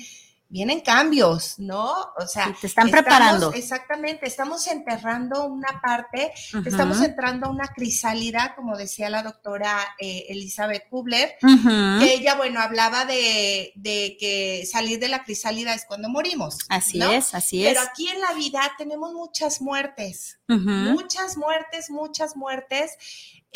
[0.55, 1.93] vienen cambios, ¿no?
[2.17, 3.53] O sea, te están preparando.
[3.53, 6.33] Exactamente, estamos enterrando una parte,
[6.65, 12.61] estamos entrando a una crisálida, como decía la doctora eh, Elizabeth Kubler, que ella, bueno,
[12.61, 13.73] hablaba de,
[14.21, 16.59] que salir de la crisálida es cuando morimos.
[16.69, 17.73] Así es, así es.
[17.73, 22.93] Pero aquí en la vida tenemos muchas muertes, muchas muertes, muchas muertes.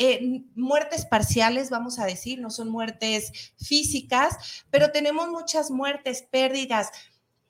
[0.00, 6.90] Eh, muertes parciales, vamos a decir, no son muertes físicas, pero tenemos muchas muertes, pérdidas.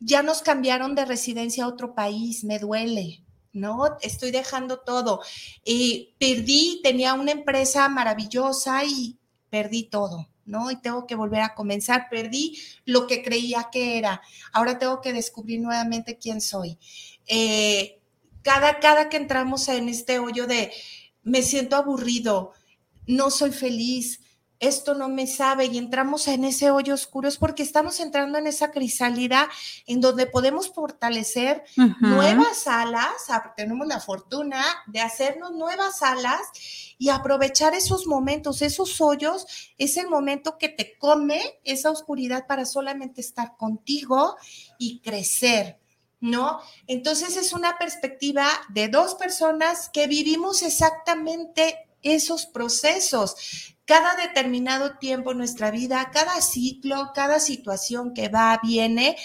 [0.00, 3.22] Ya nos cambiaron de residencia a otro país, me duele.
[3.52, 3.98] ¿no?
[4.00, 5.20] Estoy dejando todo.
[5.64, 9.18] y perdí, tenía una empresa maravillosa y
[9.50, 10.70] perdí todo, ¿no?
[10.70, 12.08] Y tengo que volver a comenzar.
[12.10, 14.22] Perdí lo que creía que era.
[14.52, 16.78] Ahora tengo que descubrir nuevamente quién soy.
[17.26, 18.00] Eh,
[18.42, 20.72] cada, cada que entramos en este hoyo de
[21.28, 22.52] me siento aburrido,
[23.06, 24.20] no soy feliz,
[24.60, 28.48] esto no me sabe y entramos en ese hoyo oscuro es porque estamos entrando en
[28.48, 29.48] esa crisálida
[29.86, 31.62] en donde podemos fortalecer
[32.00, 33.12] nuevas alas,
[33.56, 36.40] tenemos la fortuna de hacernos nuevas alas
[36.98, 39.46] y aprovechar esos momentos, esos hoyos,
[39.78, 44.36] es el momento que te come esa oscuridad para solamente estar contigo
[44.76, 45.78] y crecer.
[46.20, 46.60] ¿No?
[46.86, 53.74] Entonces es una perspectiva de dos personas que vivimos exactamente esos procesos.
[53.84, 59.16] Cada determinado tiempo en nuestra vida, cada ciclo, cada situación que va, viene,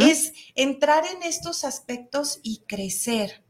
[0.00, 3.44] es entrar en estos aspectos y crecer.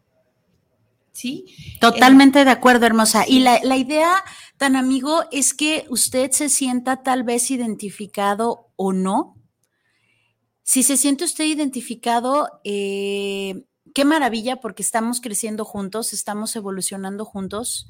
[1.12, 1.46] ¿Sí?
[1.80, 3.24] Totalmente de acuerdo, hermosa.
[3.26, 4.22] Y la, la idea,
[4.58, 9.39] tan amigo, es que usted se sienta tal vez identificado o no
[10.70, 17.88] si se siente usted identificado, eh, qué maravilla porque estamos creciendo juntos, estamos evolucionando juntos.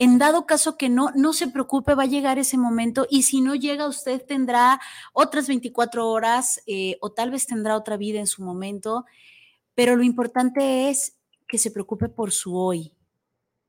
[0.00, 3.40] En dado caso que no, no se preocupe, va a llegar ese momento y si
[3.40, 4.80] no llega, usted tendrá
[5.12, 9.04] otras 24 horas eh, o tal vez tendrá otra vida en su momento,
[9.76, 12.96] pero lo importante es que se preocupe por su hoy.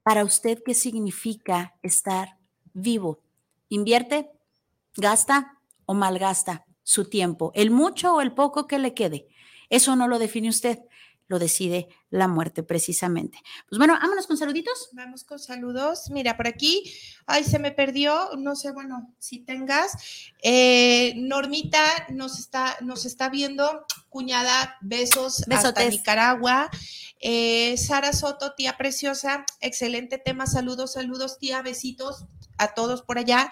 [0.02, 2.40] Para usted, ¿qué significa estar
[2.74, 3.20] vivo?
[3.70, 4.32] ¿Invierte?
[4.96, 6.66] ¿Gasta o malgasta?
[6.84, 9.28] Su tiempo, el mucho o el poco que le quede.
[9.70, 10.80] Eso no lo define usted,
[11.28, 13.40] lo decide la muerte precisamente.
[13.68, 14.90] Pues bueno, vámonos con saluditos.
[14.92, 16.10] Vamos con saludos.
[16.12, 16.84] Mira, por aquí,
[17.26, 19.94] ay, se me perdió, no sé, bueno, si tengas.
[20.44, 26.70] Eh, Normita nos está, nos está viendo, cuñada, besos hasta Nicaragua.
[27.20, 32.26] Eh, Sara Soto, tía preciosa, excelente tema, saludos, saludos, tía, besitos
[32.58, 33.50] a todos por allá.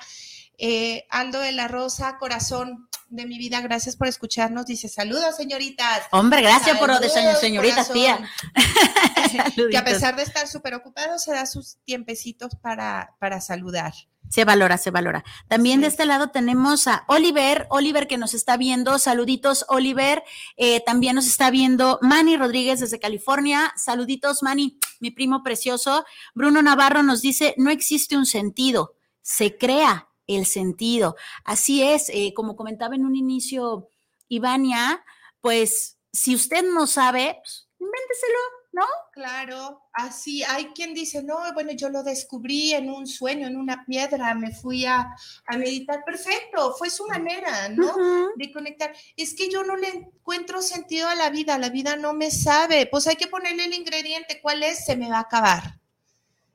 [0.64, 4.68] Eh, Aldo de la Rosa, corazón, de mi vida, gracias por escucharnos.
[4.68, 6.04] Dice, saludos, señoritas.
[6.12, 8.30] Hombre, gracias por lo de señoritas, tía.
[9.72, 13.92] que a pesar de estar súper ocupado, se da sus tiempecitos para, para saludar.
[14.30, 15.26] Se valora, se valora.
[15.50, 19.00] También de este lado tenemos a Oliver, Oliver que nos está viendo.
[19.00, 20.24] Saluditos, Oliver.
[20.58, 23.74] Eh, también nos está viendo Manny Rodríguez desde California.
[23.76, 26.06] Saluditos, Manny, mi primo precioso.
[26.36, 28.94] Bruno Navarro nos dice, no existe un sentido,
[29.24, 31.16] se crea el sentido.
[31.44, 33.90] Así es, eh, como comentaba en un inicio
[34.28, 35.04] Ivania,
[35.42, 38.40] pues si usted no sabe, pues, invénteselo,
[38.74, 38.86] ¿no?
[39.12, 43.86] Claro, así hay quien dice, no, bueno, yo lo descubrí en un sueño, en una
[43.86, 45.14] piedra, me fui a,
[45.58, 47.94] meditar, perfecto, fue su manera, ¿no?
[48.38, 48.94] De conectar.
[49.18, 52.88] Es que yo no le encuentro sentido a la vida, la vida no me sabe,
[52.88, 54.86] pues hay que ponerle el ingrediente, ¿cuál es?
[54.86, 55.81] Se me va a acabar.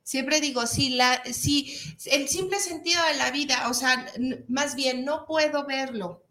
[0.07, 4.07] Siempre digo, si, la, si el simple sentido de la vida, o sea,
[4.47, 6.23] más bien no puedo verlo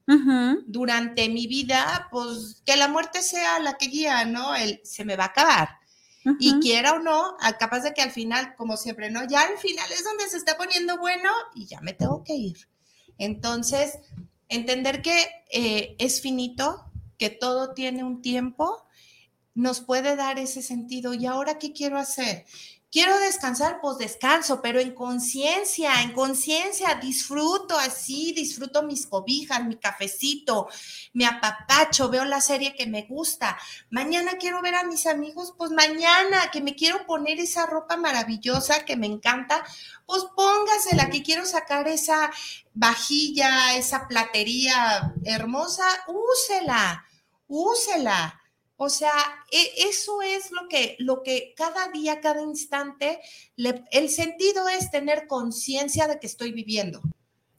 [0.65, 4.55] durante mi vida, pues que la muerte sea la que guía, ¿no?
[4.55, 5.69] El, se me va a acabar.
[6.39, 9.27] Y quiera o no, capaz de que al final, como siempre, ¿no?
[9.27, 12.69] Ya al final es donde se está poniendo bueno y ya me tengo que ir.
[13.17, 13.99] Entonces,
[14.47, 18.87] entender que eh, es finito, que todo tiene un tiempo,
[19.53, 21.13] nos puede dar ese sentido.
[21.13, 22.45] ¿Y ahora qué quiero hacer?
[22.95, 29.75] Quiero descansar, pues descanso, pero en conciencia, en conciencia, disfruto así, disfruto mis cobijas, mi
[29.75, 30.69] cafecito,
[31.11, 33.57] me apapacho, veo la serie que me gusta.
[33.89, 38.85] Mañana quiero ver a mis amigos, pues mañana que me quiero poner esa ropa maravillosa
[38.85, 39.65] que me encanta,
[40.05, 42.31] pues póngasela, que quiero sacar esa
[42.73, 47.03] vajilla, esa platería hermosa, úsela
[47.47, 48.41] úsela.
[48.77, 49.13] O sea,
[49.51, 53.19] e, eso es lo que, lo que cada día, cada instante,
[53.91, 57.01] el sentido es tener conciencia de que estoy viviendo.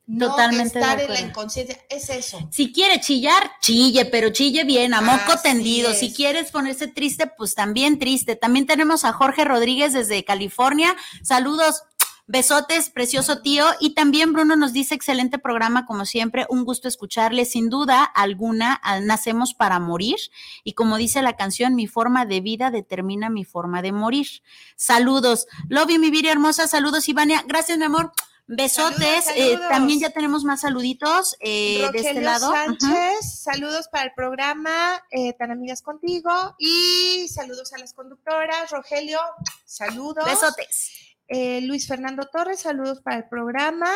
[0.08, 2.38] No Totalmente estar en la inconsciencia, es eso.
[2.52, 5.92] Si quiere chillar, chille, pero chille bien, a moco tendido.
[5.94, 8.36] Si quieres ponerse triste, pues también triste.
[8.36, 10.94] También tenemos a Jorge Rodríguez desde California.
[11.24, 11.82] Saludos,
[12.28, 13.64] Besotes, precioso tío.
[13.78, 17.44] Y también Bruno nos dice, excelente programa, como siempre, un gusto escucharle.
[17.44, 20.16] Sin duda alguna, nacemos para morir.
[20.64, 24.26] Y como dice la canción, mi forma de vida determina mi forma de morir.
[24.74, 25.46] Saludos.
[25.68, 26.66] Lobby, mi vida hermosa.
[26.66, 27.44] Saludos, Ivania.
[27.46, 28.12] Gracias, mi amor.
[28.48, 29.26] Besotes.
[29.34, 32.50] Eh, también ya tenemos más saluditos eh, de este lado.
[32.50, 36.30] Sánchez, saludos para el programa eh, Tan Amigas Contigo.
[36.58, 38.70] Y saludos a las conductoras.
[38.70, 39.18] Rogelio,
[39.64, 40.24] saludos.
[40.24, 41.05] Besotes.
[41.28, 43.90] Eh, Luis Fernando Torres, saludos para el programa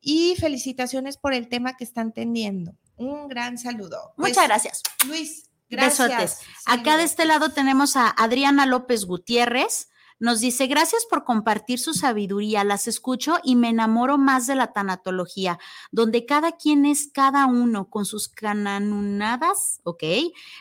[0.00, 2.74] y felicitaciones por el tema que están teniendo.
[2.96, 4.14] Un gran saludo.
[4.16, 4.82] Muchas pues, gracias.
[5.06, 6.40] Luis, gracias.
[6.66, 9.88] Acá de este lado tenemos a Adriana López Gutiérrez.
[10.22, 14.72] Nos dice, gracias por compartir su sabiduría, las escucho y me enamoro más de la
[14.72, 15.58] tanatología,
[15.90, 20.04] donde cada quien es cada uno con sus cananunadas, ¿ok?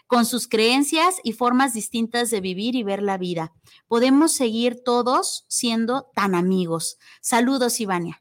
[0.08, 3.54] Con sus creencias y formas distintas de vivir y ver la vida.
[3.88, 6.98] Podemos seguir todos siendo tan amigos.
[7.22, 8.20] Saludos, Ivania.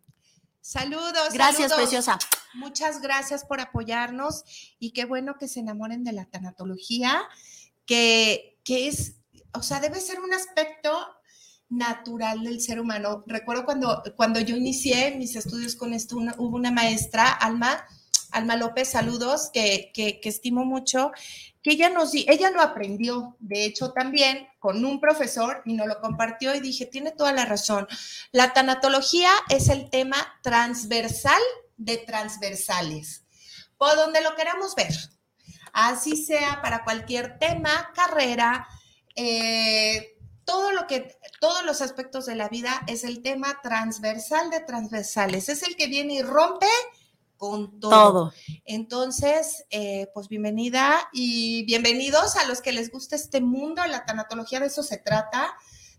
[0.61, 1.32] Saludos.
[1.32, 2.18] Gracias, preciosa.
[2.53, 4.45] Muchas gracias por apoyarnos
[4.78, 7.22] y qué bueno que se enamoren de la tanatología,
[7.86, 9.14] que, que es,
[9.55, 10.91] o sea, debe ser un aspecto
[11.71, 13.25] natural del ser humano.
[13.27, 17.87] Recuerdo cuando, cuando yo inicié mis estudios con esto, hubo una maestra, Alma,
[18.33, 21.12] Alma López, saludos, que, que, estimo mucho,
[21.62, 26.01] que ella nos ella lo aprendió, de hecho, también con un profesor y nos lo
[26.01, 27.87] compartió y dije, tiene toda la razón.
[28.33, 31.41] La tanatología es el tema transversal
[31.77, 33.25] de transversales,
[33.79, 34.95] por donde lo queramos ver.
[35.73, 38.66] Así sea para cualquier tema, carrera,
[39.14, 44.61] eh, todo lo que, todos los aspectos de la vida es el tema transversal de
[44.61, 45.49] transversales.
[45.49, 46.66] Es el que viene y rompe
[47.38, 48.32] con todo.
[48.66, 54.61] Entonces, eh, pues bienvenida y bienvenidos a los que les gusta este mundo, la tanatología
[54.61, 55.55] de eso se trata,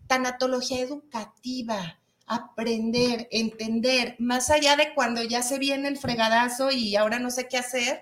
[0.06, 7.18] tanatología educativa, aprender, entender, más allá de cuando ya se viene el fregadazo y ahora
[7.18, 8.00] no sé qué hacer,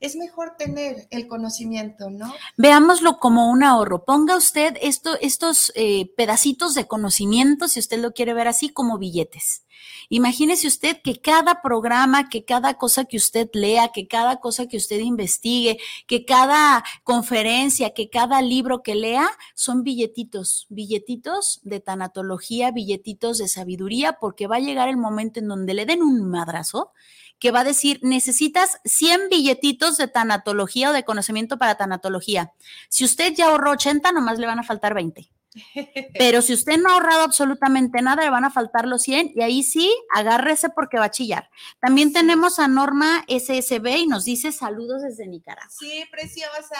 [0.00, 2.32] es mejor tener el conocimiento, ¿no?
[2.56, 4.04] Veámoslo como un ahorro.
[4.04, 8.98] Ponga usted esto, estos eh, pedacitos de conocimiento, si usted lo quiere ver así, como
[8.98, 9.62] billetes.
[10.08, 14.76] Imagínese usted que cada programa, que cada cosa que usted lea, que cada cosa que
[14.76, 22.70] usted investigue, que cada conferencia, que cada libro que lea, son billetitos, billetitos de tanatología,
[22.70, 26.92] billetitos de sabiduría, porque va a llegar el momento en donde le den un madrazo
[27.38, 32.52] que va a decir, necesitas 100 billetitos de tanatología o de conocimiento para tanatología.
[32.88, 35.30] Si usted ya ahorró 80, nomás le van a faltar 20.
[36.18, 39.42] Pero si usted no ha ahorrado absolutamente nada, le van a faltar los 100 y
[39.42, 41.50] ahí sí, agárrese porque va a chillar.
[41.80, 45.70] También tenemos a Norma SSB y nos dice saludos desde Nicaragua.
[45.70, 46.76] Sí, preciosa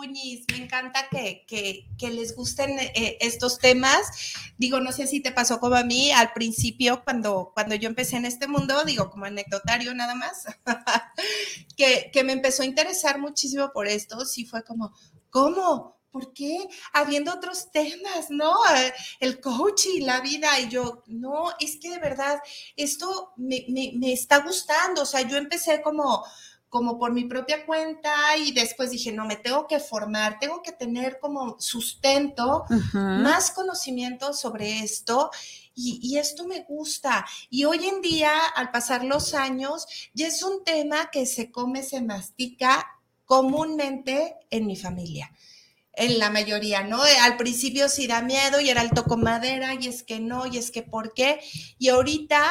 [0.00, 4.34] me encanta que, les gusten eh, estos temas.
[4.58, 8.16] Digo, no sé si te pasó como a mí al principio, cuando, cuando yo empecé
[8.16, 10.44] en este mundo, digo, como anecdotario nada más,
[11.76, 14.24] que, que me empezó a interesar muchísimo por esto.
[14.24, 14.92] Sí fue como,
[15.30, 15.94] ¿cómo?
[16.14, 16.68] ¿por qué?
[16.92, 18.54] Habiendo otros temas, ¿no?
[19.18, 22.38] El coaching, la vida, y yo, no, es que de verdad,
[22.76, 26.24] esto me, me, está gustando, o sea, yo empecé como,
[26.74, 30.72] como por mi propia cuenta y después dije, no, me tengo que formar, tengo que
[30.72, 35.30] tener como sustento, más conocimiento sobre esto.
[35.72, 37.24] Y, y, esto me gusta.
[37.48, 41.84] Y hoy en día, al pasar los años, ya es un tema que se come,
[41.84, 42.84] se mastica
[43.24, 45.30] comúnmente en mi familia
[45.96, 47.02] en la mayoría, ¿no?
[47.22, 50.58] Al principio sí da miedo y era el toco madera y es que no, y
[50.58, 51.40] es que por qué.
[51.78, 52.44] Y ahorita,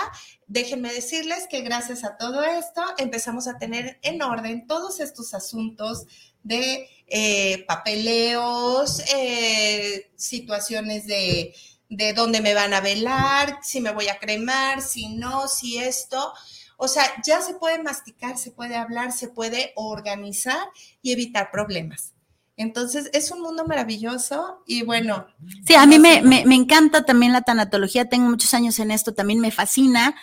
[0.48, 6.06] déjenme decirles que gracias a todo esto empezamos a tener en orden todos estos asuntos
[6.44, 11.54] de eh, papeleos, eh, situaciones de,
[11.90, 16.34] de dónde me van a velar, si me voy a cremar, si no, si esto.
[16.78, 20.68] O sea, ya se puede masticar, se puede hablar, se puede organizar
[21.02, 22.13] y evitar problemas.
[22.56, 25.28] Entonces, es un mundo maravilloso y bueno.
[25.66, 29.40] Sí, a mí me, me, encanta también la tanatología, tengo muchos años en esto, también
[29.40, 30.16] me fascina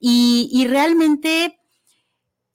[0.00, 1.60] y, y realmente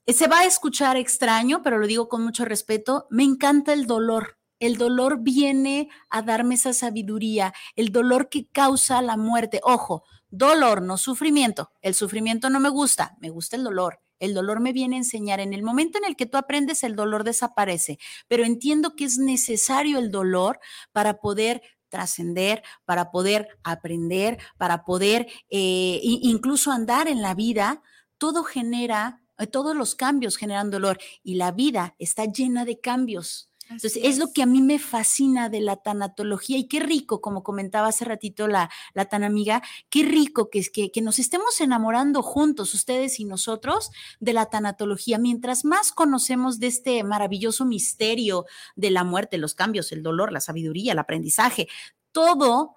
[0.06, 4.38] se va a escuchar extraño, pero lo digo con mucho respeto, me encanta el dolor.
[4.58, 9.60] El dolor viene a darme esa sabiduría, el dolor que causa la muerte.
[9.64, 11.72] Ojo, dolor, no sufrimiento.
[11.80, 14.00] El sufrimiento no me gusta, me gusta el dolor.
[14.22, 15.40] El dolor me viene a enseñar.
[15.40, 17.98] En el momento en el que tú aprendes, el dolor desaparece,
[18.28, 20.60] pero entiendo que es necesario el dolor
[20.92, 27.82] para poder trascender, para poder aprender, para poder eh, incluso andar en la vida,
[28.16, 33.51] todo genera, eh, todos los cambios generan dolor y la vida está llena de cambios.
[33.72, 34.18] Entonces, es.
[34.18, 38.04] lo que a mí me fascina de la tanatología y qué rico, como comentaba hace
[38.04, 43.18] ratito la, la tan amiga, qué rico que, que, que nos estemos enamorando juntos, ustedes
[43.20, 45.18] y nosotros, de la tanatología.
[45.18, 48.46] Mientras más conocemos de este maravilloso misterio
[48.76, 51.68] de la muerte, los cambios, el dolor, la sabiduría, el aprendizaje,
[52.12, 52.76] todo,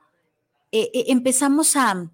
[0.71, 2.09] eh, eh, empezamos a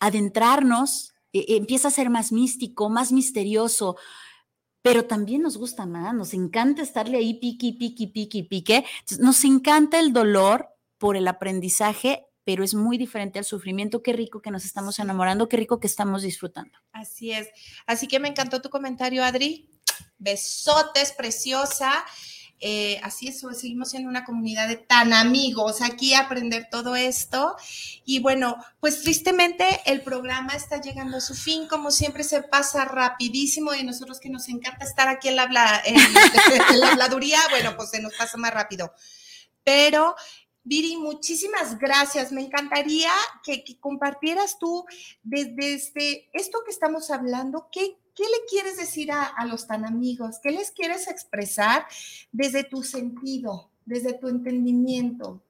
[0.00, 3.96] adentrarnos, eh, empieza a ser más místico, más misterioso
[4.82, 8.84] pero también nos gusta más, nos encanta estarle ahí piqui, piqui, piqui, pique.
[9.18, 10.68] Nos encanta el dolor
[10.98, 14.02] por el aprendizaje, pero es muy diferente al sufrimiento.
[14.02, 16.78] Qué rico que nos estamos enamorando, qué rico que estamos disfrutando.
[16.92, 17.48] Así es.
[17.86, 19.68] Así que me encantó tu comentario, Adri.
[20.18, 22.04] Besotes, preciosa.
[22.60, 27.56] Eh, así es, seguimos siendo una comunidad de tan amigos, aquí aprender todo esto.
[28.04, 32.84] Y bueno, pues tristemente el programa está llegando a su fin, como siempre se pasa
[32.84, 35.44] rapidísimo y nosotros que nos encanta estar aquí en la,
[35.84, 38.92] en, la habladuría, bueno, pues se nos pasa más rápido.
[39.62, 40.16] Pero
[40.64, 42.30] Viri, muchísimas gracias.
[42.30, 43.10] Me encantaría
[43.42, 44.84] que, compartieras tú
[45.22, 50.40] desde este, esto que estamos hablando, ¿qué, ¿qué le quieres decir a, los tan amigos?
[50.42, 51.86] ¿Qué les quieres expresar
[52.32, 55.40] desde tu sentido, desde tu entendimiento?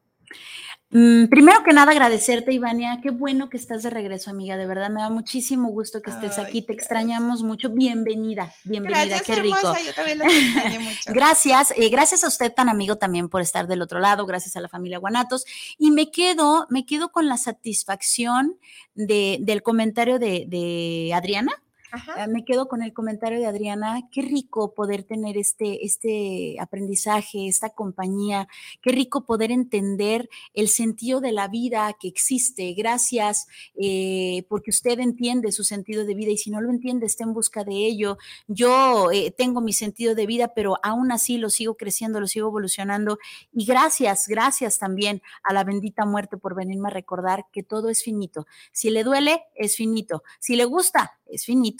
[0.90, 3.00] Mm, primero que nada, agradecerte, Ivania.
[3.02, 4.58] Qué bueno que estás de regreso, amiga.
[4.58, 6.60] De verdad, me da muchísimo gusto que estés aquí.
[6.60, 7.70] Te extrañamos mucho.
[7.70, 9.18] Bienvenida, bienvenida.
[9.20, 9.74] qué rico.
[9.86, 10.24] Yo también la
[10.80, 11.12] mucho.
[11.14, 11.72] gracias.
[11.74, 14.26] Eh, gracias a usted, tan amigo, también por estar del otro lado.
[14.26, 15.46] Gracias a la familia Guanatos.
[15.78, 18.58] Y me quedo, me quedo con la satisfacción
[18.94, 24.22] de, del comentario de, de Adriana Ah, me quedo con el comentario de Adriana, qué
[24.22, 28.46] rico poder tener este, este aprendizaje, esta compañía,
[28.82, 32.74] qué rico poder entender el sentido de la vida que existe.
[32.74, 37.24] Gracias eh, porque usted entiende su sentido de vida y si no lo entiende, está
[37.24, 38.18] en busca de ello.
[38.46, 42.48] Yo eh, tengo mi sentido de vida, pero aún así lo sigo creciendo, lo sigo
[42.48, 43.18] evolucionando.
[43.52, 48.02] Y gracias, gracias también a la bendita muerte por venirme a recordar que todo es
[48.02, 48.46] finito.
[48.72, 50.22] Si le duele, es finito.
[50.38, 51.77] Si le gusta, es finito.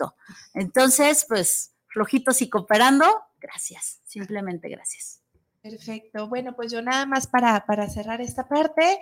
[0.55, 3.07] Entonces, pues, flojitos y cooperando,
[3.41, 5.21] gracias, simplemente gracias.
[5.61, 6.29] Perfecto.
[6.29, 9.01] Bueno, pues yo nada más para, para cerrar esta parte,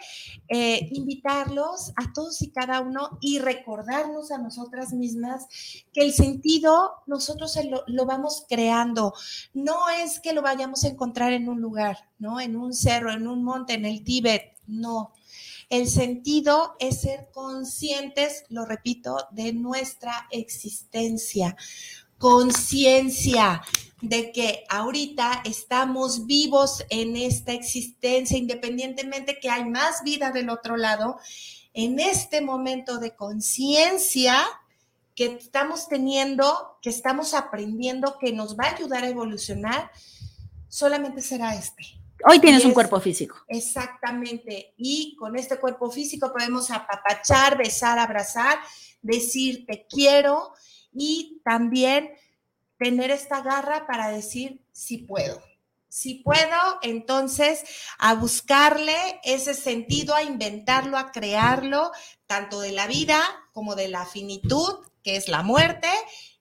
[0.49, 5.47] eh, invitarlos a todos y cada uno y recordarnos a nosotras mismas
[5.93, 9.13] que el sentido nosotros lo, lo, vamos creando.
[9.53, 12.41] No es que lo vayamos a encontrar en un lugar, ¿no?
[12.41, 15.13] En un cerro, en un monte, en el Tíbet, no.
[15.69, 21.57] El sentido es ser conscientes, lo repito, de nuestra existencia.
[22.19, 23.63] Conciencia
[24.01, 30.77] de que ahorita estamos vivos en esta existencia, independientemente que hay más vida del otro
[30.77, 31.19] lado,
[31.75, 34.39] en este momento de conciencia
[35.17, 39.91] que estamos teniendo, que estamos aprendiendo, que nos va a ayudar a evolucionar,
[40.69, 41.96] solamente será este.
[42.25, 43.37] Hoy tienes un cuerpo físico.
[43.49, 44.75] Exactamente.
[44.77, 48.59] Y con este cuerpo físico podemos apapachar, besar, abrazar,
[49.03, 50.53] decir te quiero
[50.93, 52.11] y también
[52.79, 55.43] tener esta garra para decir si puedo.
[55.89, 57.65] Si puedo, entonces
[57.99, 58.95] a buscarle
[59.25, 61.91] ese sentido, a inventarlo, a crearlo,
[62.27, 63.21] tanto de la vida
[63.53, 65.89] como de la finitud, que es la muerte,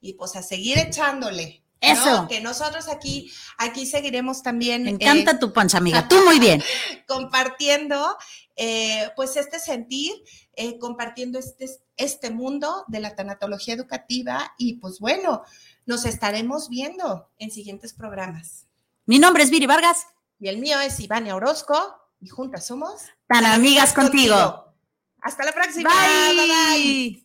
[0.02, 1.65] y pues a seguir echándole.
[1.92, 2.28] Eso.
[2.28, 4.84] Que nosotros aquí, aquí seguiremos también.
[4.84, 6.08] Me encanta eh, tu pancha, amiga.
[6.10, 6.64] Tú muy bien.
[7.08, 8.18] compartiendo,
[8.56, 10.12] eh, pues este sentir,
[10.54, 11.68] eh, compartiendo este,
[11.98, 15.44] este mundo de la tanatología educativa y pues bueno,
[15.86, 18.68] nos estaremos viendo en siguientes programas.
[19.06, 20.08] Mi nombre es Viri Vargas.
[20.40, 21.78] Y el mío es Ivania Orozco
[22.20, 24.74] y juntas somos tan amigas contigo.
[25.22, 25.90] Hasta la próxima.
[25.90, 26.36] bye.
[26.36, 27.25] bye.